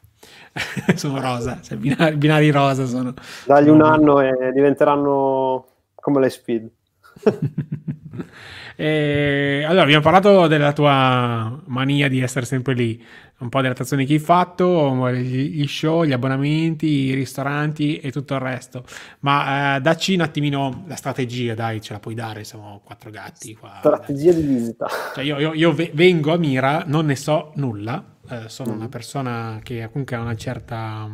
[0.96, 3.14] sono rosa, cioè binari, binari, rosa sono.
[3.46, 3.76] Dagli sono...
[3.76, 5.66] un anno e diventeranno
[5.96, 6.70] come le speed.
[8.84, 13.00] e, allora, abbiamo parlato della tua mania di essere sempre lì
[13.42, 18.34] un po' delle attrazioni che hai fatto, gli show, gli abbonamenti, i ristoranti e tutto
[18.34, 18.84] il resto.
[19.20, 23.56] Ma eh, dacci un attimino la strategia, dai, ce la puoi dare, siamo quattro gatti
[23.56, 23.76] qua.
[23.80, 24.88] Strategia di visita.
[25.14, 28.78] Cioè io, io, io, vengo a Mira, non ne so nulla, eh, sono mm.
[28.78, 31.08] una persona che comunque ha una certa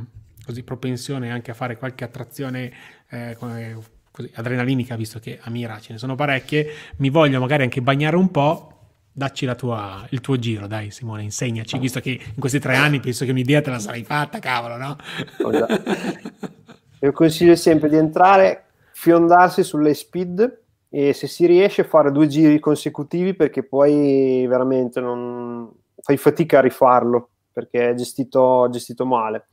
[0.45, 2.71] così, propensione anche a fare qualche attrazione
[3.09, 3.77] eh, come,
[4.17, 8.15] così, adrenalinica, visto che a Mira ce ne sono parecchie, mi voglio magari anche bagnare
[8.15, 8.71] un po',
[9.11, 13.25] dacci tua, il tuo giro, dai Simone, insegnaci, visto che in questi tre anni penso
[13.25, 14.95] che un'idea te la sarai fatta, cavolo, no?
[17.01, 22.59] Io consiglio sempre di entrare, fiondarsi sulle speed e se si riesce fare due giri
[22.59, 29.49] consecutivi perché poi veramente non fai fatica a rifarlo perché è gestito, gestito male.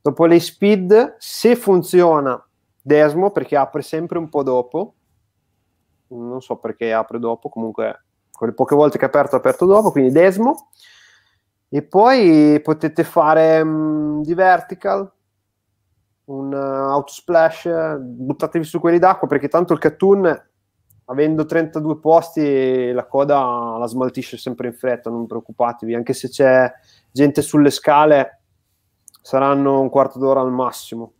[0.00, 2.42] Dopo le speed, se funziona
[2.86, 4.94] Desmo perché apre sempre un po' dopo,
[6.08, 9.90] non so perché apre dopo, comunque quelle poche volte che ha aperto, ha aperto dopo,
[9.90, 10.68] quindi Desmo.
[11.70, 15.10] E poi potete fare um, di vertical,
[16.24, 20.42] un uh, autosplash, buttatevi su quelli d'acqua perché tanto il Catun,
[21.06, 26.70] avendo 32 posti, la coda la smaltisce sempre in fretta, non preoccupatevi, anche se c'è
[27.10, 28.42] gente sulle scale,
[29.22, 31.14] saranno un quarto d'ora al massimo.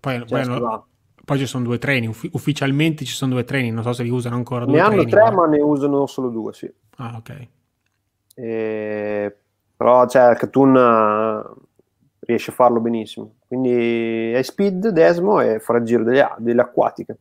[0.00, 0.82] Poi, cioè, poi
[1.24, 4.10] poi ci sono due treni, Uffi- ufficialmente ci sono due treni, non so se li
[4.10, 5.00] usano ancora due ne treni.
[5.00, 5.30] hanno tre, ma...
[5.30, 6.70] ma ne usano solo due, sì.
[6.96, 7.48] Ah, ok.
[8.34, 9.36] E...
[9.76, 11.62] Però cioè, il Catun eh,
[12.20, 13.34] riesce a farlo benissimo.
[13.46, 17.18] Quindi è speed, Desmo e fare il giro delle, delle acquatiche.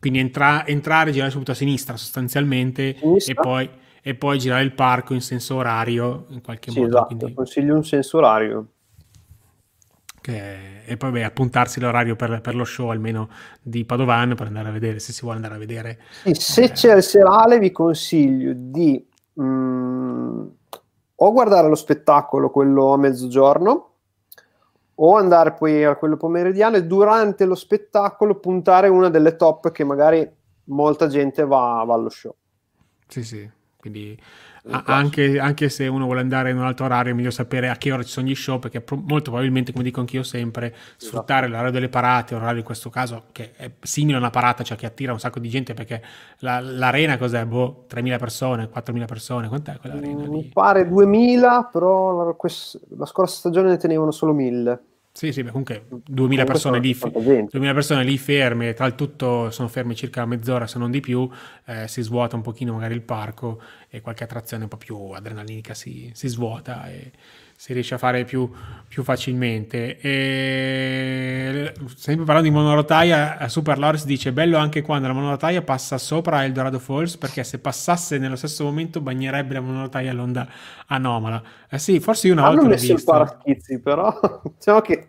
[0.00, 3.32] Quindi entra- entrare, girare subito a sinistra sostanzialmente sinistra.
[3.32, 3.70] E, poi,
[4.02, 6.90] e, poi, girare il parco in senso orario in qualche sì, modo.
[6.90, 7.34] Esatto, quindi...
[7.34, 8.66] consiglio un senso orario
[10.26, 13.28] Che, e poi beh, appuntarsi l'orario per, per, lo show almeno
[13.62, 16.00] di Padovan per andare a vedere se si vuole andare a vedere.
[16.24, 16.72] Sì, se eh.
[16.72, 20.46] c'è il serale vi consiglio di mh, mm,
[21.14, 23.90] o guardare lo spettacolo, quello a mezzogiorno,
[24.96, 29.84] o andare poi a quello pomeridiano e durante lo spettacolo puntare una delle top che
[29.84, 30.28] magari
[30.64, 32.34] molta gente va, va allo show.
[33.06, 34.20] Sì, sì, quindi
[34.68, 37.92] anche, anche, se uno vuole andare in un altro orario è meglio sapere a che
[37.92, 41.50] ora ci sono gli show perché molto probabilmente come dico anch'io sempre sfruttare esatto.
[41.52, 44.86] l'orario delle parate l'orario in questo caso che è simile a una parata cioè che
[44.86, 46.02] attira un sacco di gente perché
[46.38, 47.44] la, l'arena cos'è?
[47.44, 50.26] Boh, 3.000 persone 4.000 persone quant'è quell'arena?
[50.26, 54.78] Mi pare 2.000 però la, quest- la scorsa stagione ne tenevano solo 1.000
[55.16, 59.94] sì, sì, comunque 2000 persone, lì, 2000 persone lì ferme, tra il tutto sono ferme
[59.94, 61.26] circa mezz'ora se non di più,
[61.64, 65.72] eh, si svuota un pochino magari il parco e qualche attrazione un po' più adrenalinica
[65.72, 67.12] si, si svuota e
[67.56, 68.48] si riesce a fare più,
[68.86, 69.98] più facilmente.
[69.98, 76.44] E, sempre parlando di monorotaia, Super Loris dice bello anche quando la monorotaia passa sopra
[76.44, 80.46] Eldorado Falls perché se passasse nello stesso momento bagnerebbe la monorotaia l'onda
[80.88, 81.42] anomala.
[81.68, 82.68] Eh sì, forse io una Hanno volta.
[82.68, 84.20] Hanno messo il paraschizzi però,
[84.54, 85.06] diciamo che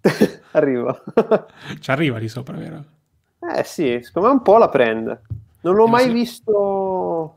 [0.52, 1.02] arriva.
[1.80, 2.84] Ci arriva lì sopra, vero?
[3.56, 5.22] Eh sì, secondo me un po' la prende.
[5.62, 6.12] Non l'ho eh, mai sì.
[6.12, 7.34] visto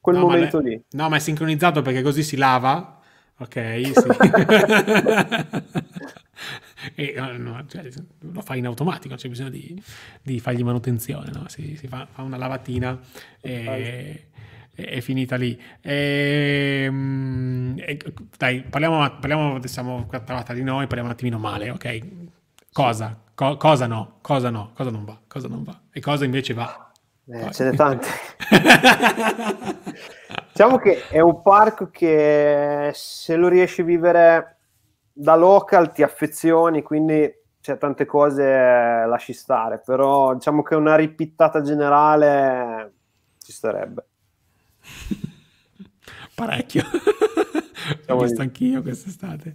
[0.00, 0.82] quel no, momento lì.
[0.90, 2.98] No, ma è sincronizzato perché così si lava
[3.38, 4.08] Ok, sì.
[6.94, 7.88] e, no, cioè,
[8.20, 9.82] lo fai in automatico, non c'è bisogno di,
[10.22, 11.48] di fargli manutenzione, no?
[11.48, 12.98] si, si fa, fa, una lavatina
[13.40, 14.28] e,
[14.74, 15.60] è finita lì.
[15.80, 17.98] E, ehm, e,
[18.36, 21.98] dai, parliamo, parliamo, siamo parlata di noi, parliamo un attimino male, ok?
[22.72, 23.20] Cosa?
[23.34, 24.18] Co, cosa no?
[24.20, 24.70] Cosa no?
[24.74, 25.18] Cosa non va?
[25.26, 25.80] Cosa non va?
[25.90, 26.91] E cosa invece va?
[27.26, 28.08] Eh, ce n'è tante.
[30.52, 34.56] diciamo che è un parco che se lo riesci a vivere
[35.12, 41.62] da local ti affezioni, quindi c'è tante cose lasci stare, però diciamo che una ripittata
[41.62, 42.92] generale
[43.38, 44.04] ci starebbe.
[46.34, 46.82] Parecchio.
[48.06, 49.54] L'ho visto anch'io quest'estate.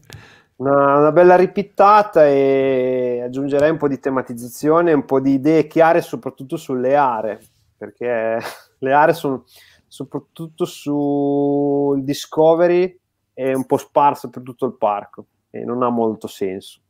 [0.57, 6.01] Una, una, bella ripittata e aggiungerei un po' di tematizzazione, un po' di idee chiare
[6.01, 7.39] soprattutto sulle aree,
[7.78, 8.39] perché
[8.80, 9.45] le aree sono
[9.88, 12.99] soprattutto sul Discovery
[13.34, 16.82] è un po' sparso per tutto il parco e non ha molto senso.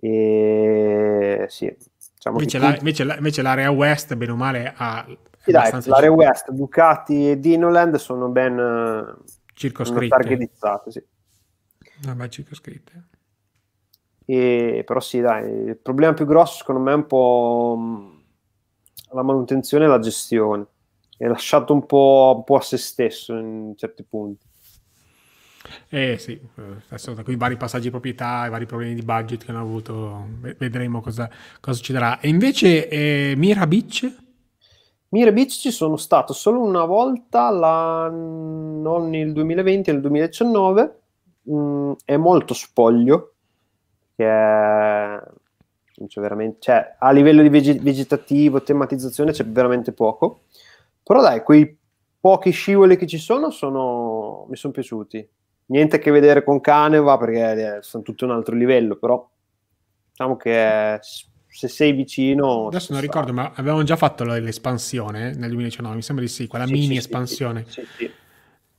[0.00, 1.74] E sì,
[2.14, 5.06] diciamo invece, la, invece, la, invece, l'area West, bene o male, ha.
[5.38, 9.16] Sì, dai, l'area West, Ducati e Dinoland sono ben
[9.54, 10.08] circoscritte.
[10.08, 10.90] targetizzate.
[10.90, 11.04] Sì.
[12.04, 13.08] No, ben circoscritte.
[14.24, 18.17] E, però sì, dai, il problema più grosso secondo me è un po'
[19.12, 20.66] la manutenzione e la gestione.
[21.16, 24.46] È lasciato un po', un po a se stesso in certi punti.
[25.90, 26.40] Eh sì,
[26.88, 30.26] adesso da quei vari passaggi di proprietà, i vari problemi di budget che hanno avuto,
[30.56, 31.28] vedremo cosa,
[31.60, 32.20] cosa succederà.
[32.20, 34.10] E invece eh, Mira Beach?
[35.10, 41.00] Mira Beach ci sono stato solo una volta, la, non nel 2020, nel 2019.
[41.50, 43.34] Mm, è molto spoglio,
[44.14, 45.20] che è
[46.58, 50.42] cioè, a livello di veg- vegetativo, tematizzazione c'è veramente poco.
[51.02, 51.76] Però dai, quei
[52.20, 55.28] pochi scivoli che ci sono, sono mi sono piaciuti.
[55.66, 59.28] Niente a che vedere con Caneva perché eh, sono tutti un altro livello, però
[60.10, 62.68] diciamo che se sei vicino...
[62.68, 66.66] Adesso non ricordo, ma avevamo già fatto l'espansione nel 2019, mi sembra di sì, quella
[66.66, 67.64] sì, mini sì, espansione.
[67.68, 68.10] Sì, sì,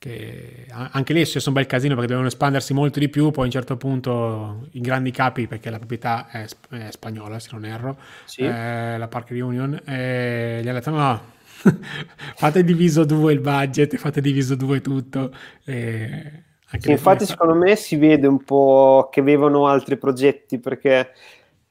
[0.00, 3.46] che anche lì sono un bel casino perché devono espandersi molto di più, poi a
[3.46, 7.98] un certo punto i grandi capi, perché la proprietà è, è spagnola se non erro,
[8.24, 8.40] sì.
[8.40, 11.20] eh, la Park Reunion, eh, gli hanno detto no,
[12.34, 15.34] fate diviso due il budget, fate diviso due tutto.
[15.66, 16.44] Eh,
[16.78, 21.10] sì, infatti secondo me si vede un po' che avevano altri progetti perché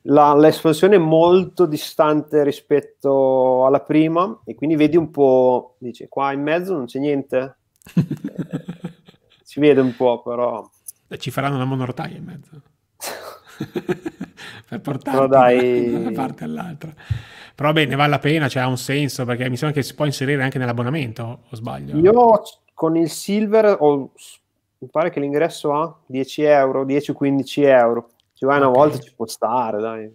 [0.04, 6.32] la, l'espansione è molto distante rispetto alla prima e quindi vedi un po', dice qua
[6.32, 7.56] in mezzo non c'è niente
[9.44, 10.70] si vede un po', però.
[11.18, 12.62] Ci faranno una monorotaia in mezzo.
[14.70, 15.92] per portarti dai...
[15.92, 16.94] da una parte all'altra.
[17.56, 19.94] Però beh, ne vale la pena, cioè ha un senso, perché mi sembra che si
[19.94, 21.98] può inserire anche nell'abbonamento, o sbaglio?
[21.98, 22.42] Io
[22.74, 24.12] con il Silver ho,
[24.78, 28.10] mi pare che l'ingresso ha 10 euro, 10-15 euro.
[28.34, 28.70] Ci vai okay.
[28.70, 30.10] una volta ci può stare, dai.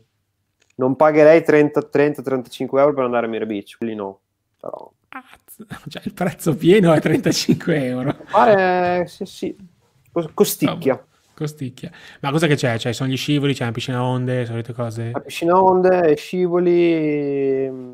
[0.77, 4.20] Non pagherei 30-35 euro per andare a Mira Beach, quelli no.
[4.59, 4.91] Però...
[5.89, 8.17] Cioè, il prezzo pieno è 35 euro.
[8.31, 9.57] Pare, sì, sì.
[10.33, 10.95] Costicchia.
[10.95, 11.91] No, costicchia.
[12.21, 12.79] Ma cosa che c'è?
[12.79, 15.11] Cioè, sono gli scivoli, c'è una piscina onde, solite cose?
[15.13, 17.93] La piscina onde, scivoli...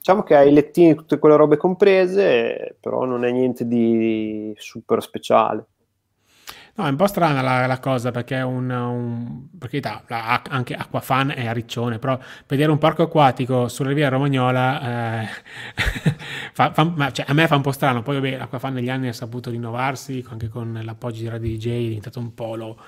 [0.00, 5.02] Diciamo che hai i lettini, tutte quelle robe comprese, però non è niente di super
[5.02, 5.66] speciale.
[6.76, 10.74] No, è un po' strana la, la cosa perché un, un perché da, la, anche
[10.74, 15.28] Aquafan è a Riccione, però vedere un parco acquatico sulla riviera Romagnola eh,
[16.52, 18.02] fa, fa, cioè, a me fa un po' strano.
[18.02, 21.88] Poi vabbè, Aquafan negli anni ha saputo rinnovarsi anche con l'appoggio di Radio DJ, è
[21.88, 22.78] diventato un polo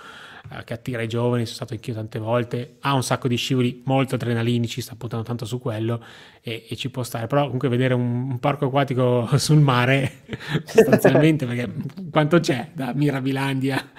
[0.65, 4.17] che attira i giovani, sono stato anch'io tante volte, ha un sacco di scivoli molto
[4.17, 6.03] adrenalinici, sta puntando tanto su quello
[6.43, 10.25] e, e ci può stare, però comunque vedere un, un parco acquatico sul mare
[10.65, 11.71] sostanzialmente, perché
[12.11, 13.91] quanto c'è da Mirabilandia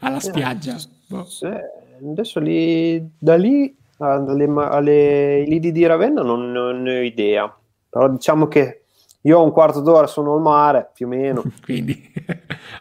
[0.00, 0.76] alla spiaggia?
[1.06, 1.24] Boh.
[1.24, 7.56] Sì, adesso lì, da lì alle, alle lidi di Ravenna non, non ne ho idea,
[7.88, 8.82] però diciamo che
[9.26, 11.42] io ho un quarto d'ora sono al mare, più o meno.
[11.62, 12.12] Quindi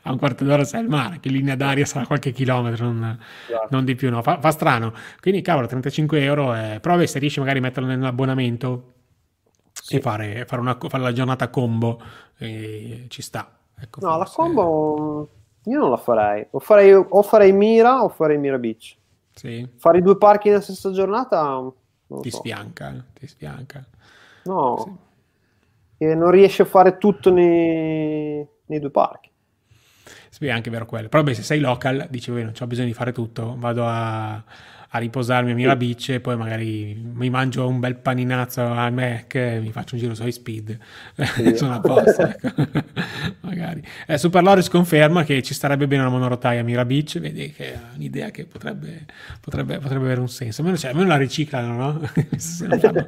[0.03, 3.67] a un quarto d'ora sei al mare, che linea d'aria sarà qualche chilometro, non, esatto.
[3.71, 4.11] non di più.
[4.11, 4.21] No?
[4.21, 4.93] Fa, fa, strano.
[5.19, 6.55] Quindi, cavolo, 35 euro.
[6.55, 8.93] Eh, però se riesci magari a metterlo nell'abbonamento
[9.73, 9.95] sì.
[9.95, 11.99] e fare, fare, una, fare, la giornata combo,
[12.37, 13.49] eh, ci sta.
[13.79, 14.19] Ecco, no, forse.
[14.19, 15.29] la combo
[15.63, 16.45] io non la farei.
[16.51, 18.95] O farei, o farei Mira o farei Mira Beach.
[19.33, 19.67] Sì.
[19.77, 21.71] Fare i due parchi nella stessa giornata...
[22.21, 22.37] Ti so.
[22.37, 23.83] sfianca, ti sfianca.
[24.43, 24.77] No.
[24.85, 25.04] Sì
[25.97, 29.31] che non riesce a fare tutto nei, nei due parchi.
[30.29, 31.07] Sì, è anche vero quello.
[31.07, 34.43] Però beh, se sei local, dici, non ho bisogno di fare tutto, vado a,
[34.95, 39.59] a riposarmi a Beach e poi magari mi mangio un bel paninazzo al Mac e
[39.59, 40.77] mi faccio un giro sui speed
[41.15, 41.55] sì.
[41.57, 42.47] sono a posto ecco.
[43.41, 47.51] magari eh, Super Loris conferma che ci starebbe bene una monorotaia a Mira Beach vedi
[47.51, 49.05] che è un'idea che potrebbe,
[49.41, 52.09] potrebbe, potrebbe avere un senso almeno, cioè, almeno la riciclano no?
[52.37, 53.07] se non, fanno,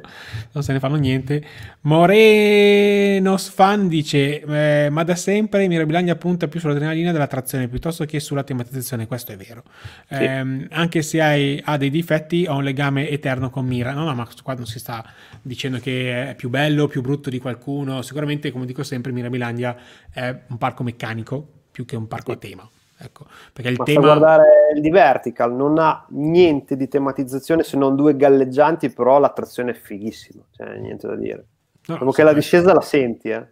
[0.52, 1.42] non, se ne fanno niente
[1.82, 8.20] Morenos Fan dice eh, ma da sempre Mirabilagna punta più sull'adrenalina della trazione piuttosto che
[8.20, 9.62] sulla tematizzazione questo è vero
[10.06, 10.16] sì.
[10.16, 13.92] eh, anche se hai, ha dei difetti ho un legame eterno con Mira.
[13.92, 15.02] No, no, ma qua non si sta
[15.40, 18.02] dicendo che è più bello, più brutto di qualcuno.
[18.02, 19.76] Sicuramente, come dico sempre, Mira Milandia
[20.12, 22.36] è un parco meccanico più che un parco sì.
[22.36, 22.68] a tema.
[23.00, 24.06] Ecco, perché il Basta tema...
[24.06, 29.70] guardare il di Vertical, non ha niente di tematizzazione se non due galleggianti, però l'attrazione
[29.70, 31.46] è fighissima, cioè niente da dire.
[31.86, 33.46] No, Proprio che la discesa la senti, eh.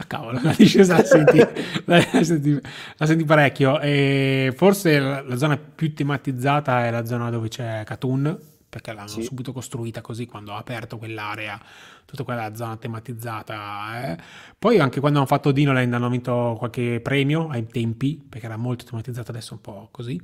[0.00, 1.38] Ah, cavolo, la discesa la senti,
[1.84, 2.58] la, senti,
[2.96, 3.80] la senti, parecchio.
[3.80, 9.08] E forse la, la, zona più tematizzata è la zona dove c'è Katun, perché l'hanno
[9.08, 9.22] sì.
[9.22, 11.60] subito costruita così quando ha aperto quell'area,
[12.06, 14.12] tutta quella zona tematizzata.
[14.12, 14.16] Eh.
[14.58, 18.86] Poi anche quando hanno fatto Dinoland hanno vinto qualche premio ai tempi, perché era molto
[18.86, 20.18] tematizzata, adesso un po' così.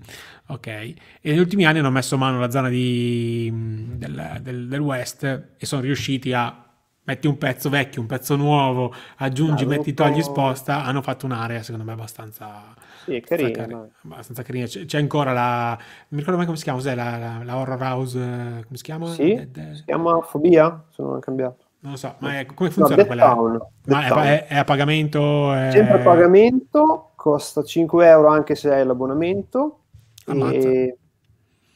[0.47, 0.67] Ok.
[0.69, 5.25] E negli ultimi anni hanno messo mano alla zona di, del, del, del West
[5.59, 6.66] e sono riusciti a
[7.07, 11.63] metti un pezzo vecchio, un pezzo nuovo, aggiungi, no, metti, togli, sposta, hanno fatto un'area
[11.63, 14.67] secondo me abbastanza, sì, carina, carina, abbastanza carina.
[14.67, 15.79] C'è, c'è, ancora la,
[16.09, 19.07] mi ricordo mai come si chiama, cos'è la, la, la Horror House, come si chiama?
[19.07, 19.73] Sì, Dead...
[19.75, 21.65] si chiama Fobia, se non è cambiato.
[21.79, 23.25] Non lo so, ma è, come funziona no, quella?
[23.27, 25.53] Town, ma è, è, è, a pagamento?
[25.53, 25.71] È...
[25.71, 29.83] Sempre a pagamento, costa 5 euro anche se hai l'abbonamento.
[30.27, 30.57] Ammazza.
[30.57, 30.99] E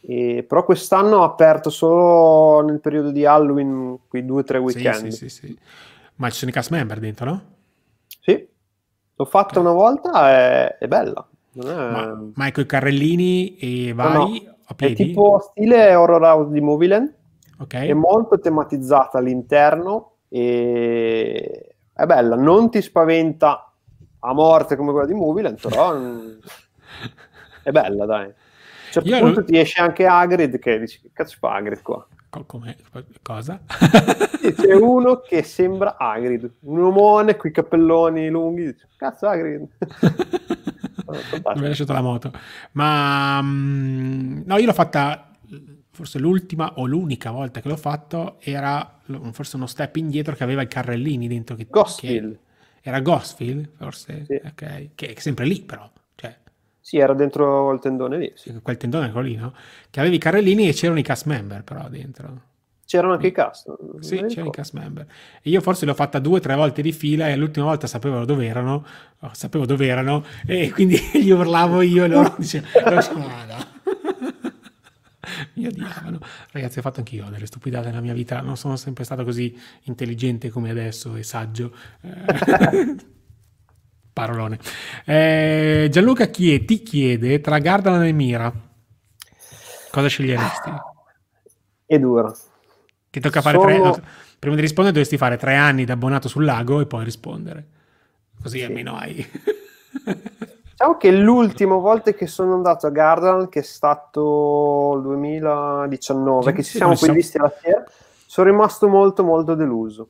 [0.03, 5.09] e, però quest'anno ha aperto solo nel periodo di Halloween, quei due o tre weekend.
[5.09, 5.59] Sì, sì, sì,
[6.16, 7.42] Ma ci sono i cast member dentro, no?
[8.20, 8.48] Sì,
[9.14, 9.62] l'ho fatta okay.
[9.62, 11.26] una volta, è, è bella.
[11.53, 11.64] È...
[11.64, 14.57] Ma, ma con i carrellini e vai no, no.
[14.64, 14.92] a piedi?
[14.94, 17.14] È tipo stile Horror House di Moviland.
[17.59, 17.88] Okay.
[17.88, 23.70] È molto tematizzata all'interno e è bella, non ti spaventa
[24.20, 25.94] a morte come quella di Moviland, però
[27.62, 28.32] è bella, dai
[28.91, 29.45] un certo Io punto non...
[29.45, 32.07] ti esce anche Hagrid che dici che cazzo fa Hagrid qua?
[32.47, 32.76] Come?
[33.22, 33.61] Cosa?
[33.66, 39.66] c'è uno che sembra Hagrid, un omone con i cappelloni lunghi, dice, cazzo Hagrid.
[41.11, 42.32] Mi ha lasciato la moto.
[42.72, 45.30] Ma mm, no, io l'ho fatta
[45.91, 49.01] forse l'ultima o l'unica volta che l'ho fatto era
[49.32, 51.57] forse uno step indietro che aveva i carrellini dentro.
[51.57, 52.38] Che, Ghostfield.
[52.80, 54.24] Che era Ghostfield, forse?
[54.26, 54.41] Sì.
[54.45, 55.91] Ok, che è sempre lì però.
[56.81, 58.33] Sì, era dentro il tendone lì.
[58.35, 58.59] Sì.
[58.62, 59.53] Quel tendone quello lì, no?
[59.91, 62.49] Che avevi i carrellini e c'erano i cast member però dentro.
[62.91, 63.72] C'erano anche i cast?
[64.01, 65.07] Sì, c'erano i cast member.
[65.43, 68.24] E io forse l'ho fatta due o tre volte di fila e l'ultima volta sapevo
[68.24, 68.85] dove erano,
[69.31, 73.66] sapevo dove erano e quindi gli urlavo io e loro dicevano, ah, no.
[75.55, 76.18] mi odiavano.
[76.51, 80.49] Ragazzi, ho fatto anch'io delle stupidate nella mia vita, non sono sempre stato così intelligente
[80.49, 81.72] come adesso e saggio.
[84.12, 84.58] Parolone.
[85.04, 88.52] Eh, Gianluca Chie, ti chiede tra Gardaland e Mira,
[89.90, 90.70] cosa sceglieresti?
[91.86, 92.36] È duro.
[93.11, 93.68] Ti tocca fare Sono...
[93.68, 93.78] tre...
[93.78, 94.00] No,
[94.38, 97.66] prima di rispondere dovresti fare tre anni da abbonato sul lago e poi rispondere.
[98.42, 98.64] Così sì.
[98.64, 99.26] almeno hai...
[100.80, 106.52] Diciamo che l'ultima volta che sono andato a Gardaland, che è stato il 2019, sì,
[106.56, 107.84] che ci siamo poi visti alla sera,
[108.26, 110.08] sono rimasto molto molto deluso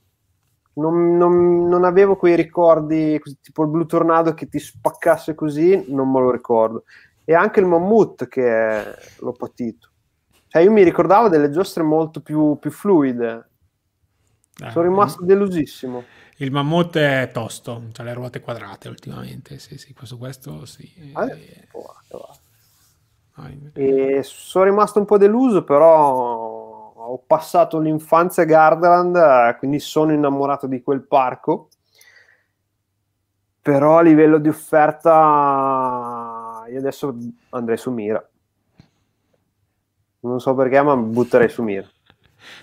[0.80, 6.10] non, non, non, avevo quei ricordi, tipo il Blue Tornado che ti spaccasse così, non
[6.10, 6.84] me lo ricordo.
[7.24, 8.84] E anche il Mammut che
[9.18, 9.88] l'ho patito.
[10.48, 13.48] Cioè io mi ricordavo delle giostre molto più, più fluide.
[14.62, 16.02] Eh, Sono rimasto delusissimo.
[16.38, 20.90] Il Mammut è tosto, ha le ruote quadrate ultimamente, sì, sì, questo, questo sì.
[20.96, 21.68] Eh,
[23.72, 26.59] e sono rimasto un po' deluso, però
[27.12, 31.68] ho passato l'infanzia a Gardaland, quindi sono innamorato di quel parco.
[33.62, 35.10] Però a livello di offerta,
[36.70, 37.14] io adesso
[37.50, 38.26] andrei su Mira.
[40.20, 41.86] Non so perché, ma butterei su Mira.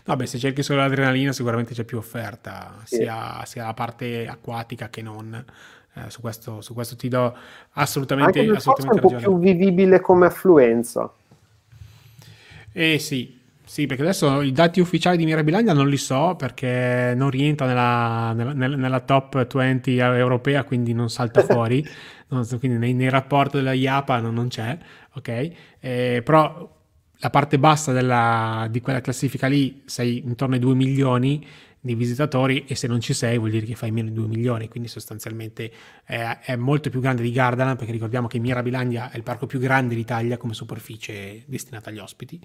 [0.06, 2.96] Vabbè, se cerchi solo l'adrenalina, sicuramente c'è più offerta, sì.
[2.96, 5.46] sia, sia la parte acquatica che non.
[5.94, 7.36] Eh, su, questo, su, questo, ti do
[7.74, 11.12] assolutamente, Anche assolutamente è un po' più vivibile come affluenza.
[12.72, 13.37] Eh sì,
[13.68, 18.32] sì, perché adesso i dati ufficiali di Mirabilandia non li so perché non rientra nella,
[18.32, 21.86] nella, nella top 20 europea, quindi non salta fuori,
[22.30, 24.78] non, quindi nei, nei, rapporti della IAPA non, non c'è,
[25.16, 25.52] ok?
[25.82, 26.76] Eh, però
[27.20, 31.46] la parte bassa della, di quella classifica lì sei intorno ai 2 milioni
[31.88, 34.68] di visitatori e se non ci sei vuol dire che fai meno di 2 milioni,
[34.68, 35.72] quindi sostanzialmente
[36.04, 39.60] è, è molto più grande di Gardaland perché ricordiamo che Mirabilandia è il parco più
[39.60, 42.40] grande d'Italia come superficie destinata agli ospiti,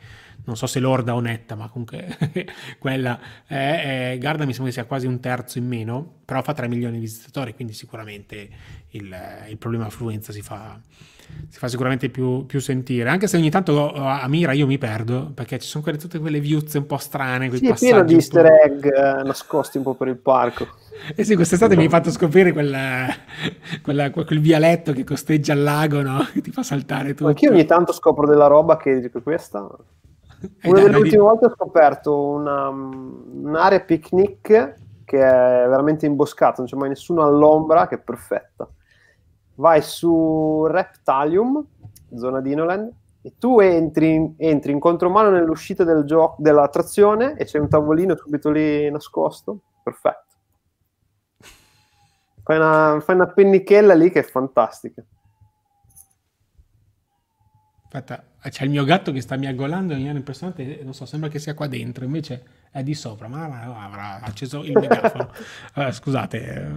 [0.45, 2.16] non so se lorda o netta, ma comunque
[2.78, 6.55] quella è, è, Gardaland mi sembra che sia quasi un terzo in meno, però fa
[6.55, 8.49] 3 milioni di visitatori, quindi sicuramente
[8.90, 9.14] il,
[9.49, 10.80] il problema affluenza si fa,
[11.49, 13.09] si fa sicuramente più, più, sentire.
[13.09, 16.41] Anche se ogni tanto a Mira io mi perdo, perché ci sono quelle, tutte quelle
[16.41, 17.49] viuzze un po' strane.
[17.49, 20.66] Quei sì, è pieno di easter egg eh, nascosti un po' per il parco.
[21.16, 21.81] Eh sì, quest'estate no.
[21.81, 23.07] mi hai fatto scoprire quella,
[23.83, 26.18] quella, quel vialetto che costeggia il lago, no?
[26.33, 27.29] Che ti fa saltare tutto.
[27.29, 29.66] Anch'io ogni tanto scopro della roba che dico questa...
[30.61, 31.16] Eh, una delle ultime di...
[31.16, 37.89] volte ho scoperto una, un'area picnic che è veramente imboscata, non c'è mai nessuno all'ombra,
[37.89, 38.68] che è perfetta
[39.57, 41.64] vai su Reptalium,
[42.14, 42.92] zona di Inoland,
[43.22, 48.50] e tu entri, entri in contromano nell'uscita del gioco, dell'attrazione e c'è un tavolino subito
[48.50, 49.59] lì nascosto.
[49.82, 50.30] Perfetto.
[52.42, 55.05] Fai una, fai una pennichella lì che è fantastica.
[57.84, 61.38] Aspetta, c'è il mio gatto che sta miagolando in maniera impressionante, non so, sembra che
[61.38, 63.45] sia qua dentro, invece è di sopra, ma
[63.84, 65.28] avrà acceso il megafono.
[65.76, 66.70] uh, scusate.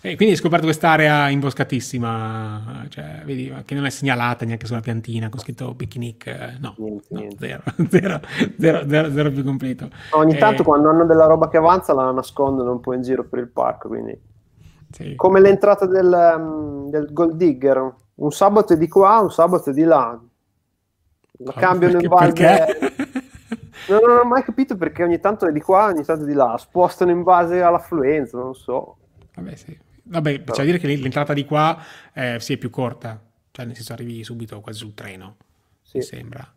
[0.00, 5.28] Eh, quindi hai scoperto quest'area imboscatissima, cioè, vedi, che non è segnalata neanche sulla piantina
[5.28, 7.46] con scritto picnic, eh, no, niente, no niente.
[7.46, 8.20] Zero, zero,
[8.58, 9.90] zero, zero, zero, più completo.
[10.12, 13.40] Ogni tanto quando hanno della roba che avanza la nascondono un po' in giro per
[13.40, 14.18] il parco, quindi...
[14.92, 15.14] Sì.
[15.16, 19.72] Come l'entrata del, um, del Gold Digger, un sabato è di qua, un sabato è
[19.72, 20.18] di là,
[21.38, 22.32] la cambiano in base...
[22.32, 22.94] Perché?
[23.88, 26.32] Non, non ho mai capito perché ogni tanto è di qua, ogni tanto è di
[26.32, 28.96] là, spostano in base all'affluenza, non so.
[29.34, 29.78] Vabbè, sì.
[30.02, 31.80] Vabbè, c'è da dire che l'entrata di qua
[32.12, 33.20] eh, sì, è più corta,
[33.50, 35.36] cioè nel senso arrivi subito quasi sul treno,
[35.82, 35.98] sì.
[35.98, 36.54] mi sembra.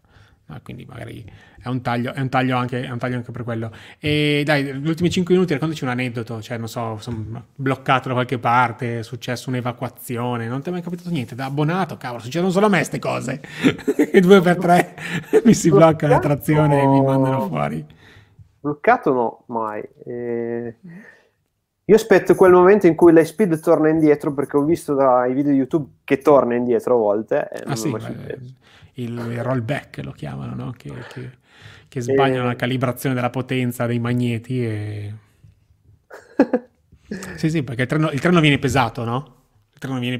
[0.51, 1.23] Ah, quindi magari
[1.61, 3.71] è un taglio, è un taglio, anche, è un taglio anche per quello.
[3.99, 8.15] E dai, gli ultimi 5 minuti raccontaci un aneddoto, cioè non so, sono bloccato da
[8.15, 12.49] qualche parte, è successo un'evacuazione, non ti è mai capitato niente, da abbonato, cavolo, succedono
[12.49, 13.41] solo a me queste cose,
[13.95, 14.95] e due per tre
[15.45, 17.85] mi si blocca la trazione e mi mandano fuori.
[18.59, 19.87] Bloccato no, mai.
[20.05, 20.75] Eh...
[21.85, 25.57] Io aspetto quel momento in cui l'Speed torna indietro perché ho visto dai video di
[25.57, 27.49] YouTube che torna indietro a volte.
[27.65, 27.91] Ah, sì,
[29.03, 30.73] il rollback lo chiamano, no?
[30.77, 31.31] che, che,
[31.87, 32.47] che sbagliano e...
[32.47, 34.65] la calibrazione della potenza dei magneti.
[34.65, 35.13] E...
[37.35, 39.37] sì, sì, perché il treno, il treno viene pesato, no?
[39.81, 40.19] Viene,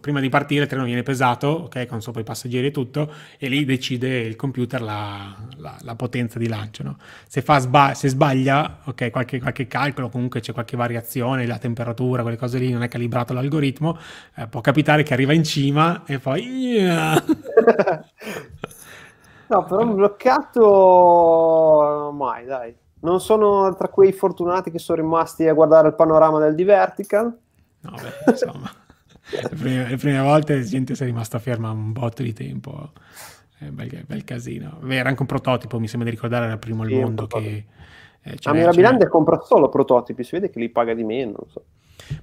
[0.00, 3.48] prima di partire il treno viene pesato, ok, con sopra i passeggeri e tutto, e
[3.48, 6.84] lì decide il computer la, la, la potenza di lancio.
[6.84, 6.96] No?
[7.26, 12.36] Se, sba- se, sbaglia, ok, qualche, qualche, calcolo, comunque c'è qualche variazione, la temperatura, quelle
[12.36, 13.98] cose lì, non è calibrato l'algoritmo,
[14.36, 16.46] eh, può capitare che arriva in cima e poi...
[16.46, 17.24] Yeah.
[19.48, 20.62] no, però bloccato
[22.14, 22.74] mai, dai.
[23.00, 27.38] Non sono tra quei fortunati che sono rimasti a guardare il panorama del D-Vertical.
[27.80, 28.70] No, beh, insomma
[29.30, 32.92] le, prime, le prime volte la gente si è rimasta ferma un botto di tempo.
[33.58, 34.78] Eh, bel, bel, casino.
[34.80, 37.26] Beh, era anche un prototipo, mi sembra di ricordare, era il primo al sì, mondo
[37.26, 37.64] che...
[38.26, 41.46] Eh, a Mirabilande compra solo prototipi, si vede che li paga di meno.
[41.48, 41.64] So.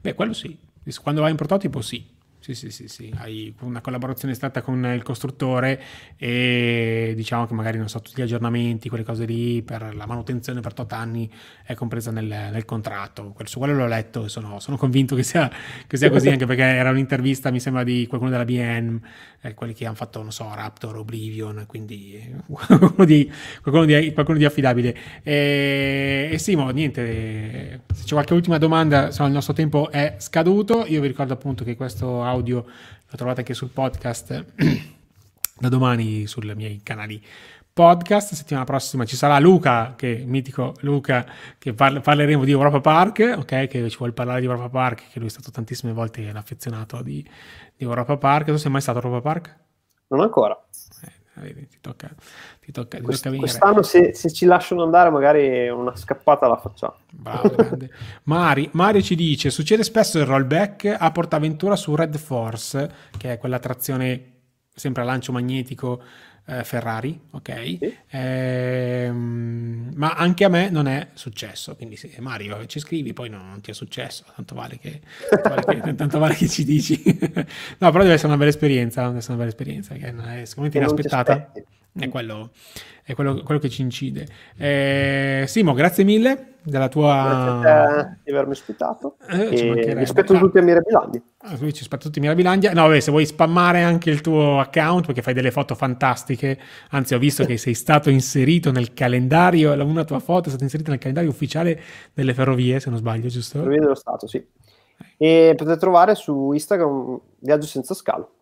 [0.02, 0.58] Beh, quello sì.
[1.02, 2.04] Quando vai in prototipo sì.
[2.42, 5.80] Sì, sì, sì, sì, hai una collaborazione stretta con il costruttore
[6.18, 10.60] e diciamo che magari non so, tutti gli aggiornamenti, quelle cose lì per la manutenzione
[10.60, 11.30] per 8 anni
[11.64, 13.36] è compresa nel, nel contratto.
[13.44, 15.52] Su quello l'ho letto e sono, sono convinto che sia,
[15.86, 19.00] che sia, così, anche perché era un'intervista, mi sembra, di qualcuno della BN,
[19.42, 23.32] eh, quelli che hanno fatto, non so, Raptor, Oblivion, quindi qualcuno di,
[23.62, 24.98] qualcuno di, qualcuno di affidabile.
[25.22, 30.86] E, e Simo, niente, se c'è qualche ultima domanda, insomma, il nostro tempo è scaduto.
[30.88, 32.66] Io vi ricordo appunto che questo audio lo
[33.16, 34.46] trovate anche sul podcast
[35.60, 37.24] da domani sui miei canali
[37.74, 38.34] podcast.
[38.34, 41.26] Settimana prossima ci sarà Luca, che mitico Luca,
[41.58, 43.68] che parle, parleremo di Europa Park, ok?
[43.68, 47.02] Che ci vuole parlare di Europa Park, che lui è stato tantissime volte un affezionato
[47.02, 47.22] di,
[47.76, 48.48] di Europa Park.
[48.48, 49.58] Tu sei mai stato a Europa Park?
[50.08, 50.60] Non ancora.
[51.36, 52.10] Eh, ti tocca,
[52.72, 56.58] ti tocca, ti Quest, tocca Quest'anno se, se, ci lasciano andare magari una scappata la
[56.58, 56.96] facciamo.
[57.12, 57.54] Bravo,
[58.24, 63.38] Mari, Mario ci dice, succede spesso il rollback a Portaventura su Red Force, che è
[63.38, 64.30] quella trazione
[64.74, 66.02] sempre a lancio magnetico
[66.46, 67.78] eh, Ferrari, ok?
[67.80, 67.98] Sì.
[68.10, 73.48] Ehm, ma anche a me non è successo, quindi se Mario ci scrivi poi non,
[73.48, 77.02] non ti è successo, tanto vale che, tanto vale che, tanto vale che ci dici.
[77.04, 80.78] no, però deve essere una bella esperienza, deve essere una bella esperienza, che è sicuramente
[80.78, 81.52] inaspettata.
[81.94, 82.52] È quello,
[83.04, 84.26] è quello, quello che ci incide.
[84.56, 87.60] Eh, Simo, grazie mille della tua...
[87.62, 89.18] Grazie di avermi ospitato.
[89.28, 91.22] Eh, rispetto tutti a Mirabilandia.
[91.40, 92.72] Ah, ci aspetta tutti a Mirabilandia.
[92.72, 96.58] No, vabbè, se vuoi spammare anche il tuo account, perché fai delle foto fantastiche.
[96.92, 100.92] Anzi, ho visto che sei stato inserito nel calendario, una tua foto è stata inserita
[100.92, 101.78] nel calendario ufficiale
[102.14, 103.58] delle ferrovie, se non sbaglio, giusto?
[103.58, 104.42] Ferrovie dello Stato, sì.
[105.18, 108.36] E potete trovare su Instagram Viaggio senza scalo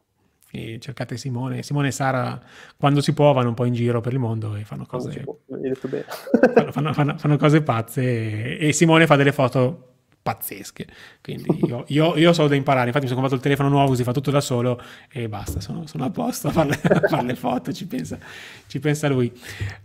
[0.51, 2.41] e cercate Simone, Simone e Sara
[2.77, 6.71] quando si può vanno un po' in giro per il mondo e fanno cose, fanno,
[6.71, 9.85] fanno, fanno, fanno, cose pazze e, e, Simone fa delle foto
[10.21, 10.85] pazzesche.
[11.21, 12.87] Quindi io, io, io, so da imparare.
[12.87, 14.81] Infatti mi sono comprato il telefono nuovo così fa tutto da solo
[15.11, 15.59] e basta.
[15.59, 18.17] Sono, sono a posto a fare, a fare le foto ci pensa,
[18.67, 19.31] ci pensa, lui.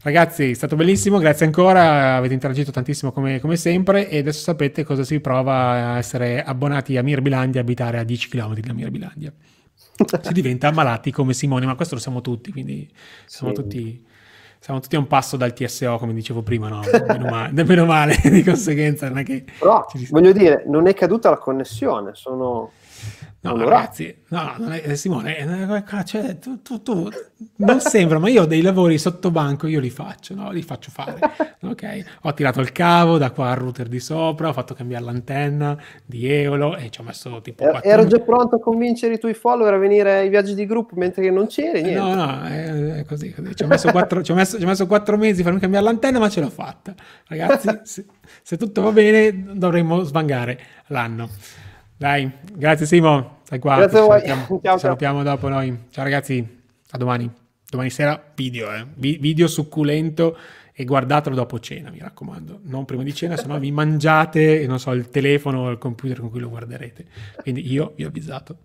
[0.02, 2.16] Ragazzi è stato bellissimo grazie ancora.
[2.16, 6.96] Avete interagito tantissimo come, come sempre e adesso sapete cosa si prova a essere abbonati
[6.96, 9.32] a Mirbilandia e abitare a 10 km da Mirbilandia
[10.20, 12.88] si diventa ammalati come Simone, ma questo lo siamo tutti, quindi
[13.26, 13.62] siamo, sì.
[13.62, 14.05] tutti,
[14.59, 16.80] siamo tutti a un passo dal TSO, come dicevo prima, no?
[17.07, 19.09] Meno male, meno male di conseguenza.
[19.09, 22.72] Non è che Però, voglio dire, non è caduta la connessione, sono
[23.44, 23.76] No, allora.
[23.76, 27.11] ragazzi, no, non è, eh, Simone, eh, cioè, tu, tu, tu,
[27.57, 30.50] non sembra, ma io ho dei lavori sotto banco, io li faccio, no?
[30.50, 31.18] li faccio fare.
[31.61, 35.76] ok, ho tirato il cavo da qua al router di sopra, ho fatto cambiare l'antenna
[36.07, 37.62] di Eolo e ci ho messo tipo...
[37.64, 40.96] Er, ero già pronto a convincere i tuoi follower a venire ai viaggi di gruppo
[40.96, 42.00] mentre non c'eri, niente.
[42.00, 43.55] No, no, è, è così, così.
[43.55, 46.18] Ci, ho messo quattro, ci, ho messo, ci ho messo quattro mesi per cambiare l'antenna,
[46.18, 46.94] ma ce l'ho fatta.
[47.28, 48.07] Ragazzi, se,
[48.42, 51.28] se tutto va bene dovremmo svangare l'anno.
[51.97, 53.76] Dai, grazie Simo, stai qua.
[53.76, 54.20] Grazie a voi.
[54.20, 55.34] Salutiamo, ciao, salutiamo ciao.
[55.34, 55.78] dopo noi.
[55.90, 57.30] Ciao ragazzi, a domani.
[57.68, 58.86] Domani sera video, eh.
[58.95, 60.36] video succulento
[60.72, 62.61] e guardatelo dopo cena, mi raccomando.
[62.64, 66.18] Non prima di cena, se no vi mangiate, non so, il telefono o il computer
[66.18, 67.07] con cui lo guarderete.
[67.42, 68.57] Quindi io vi ho avvisato.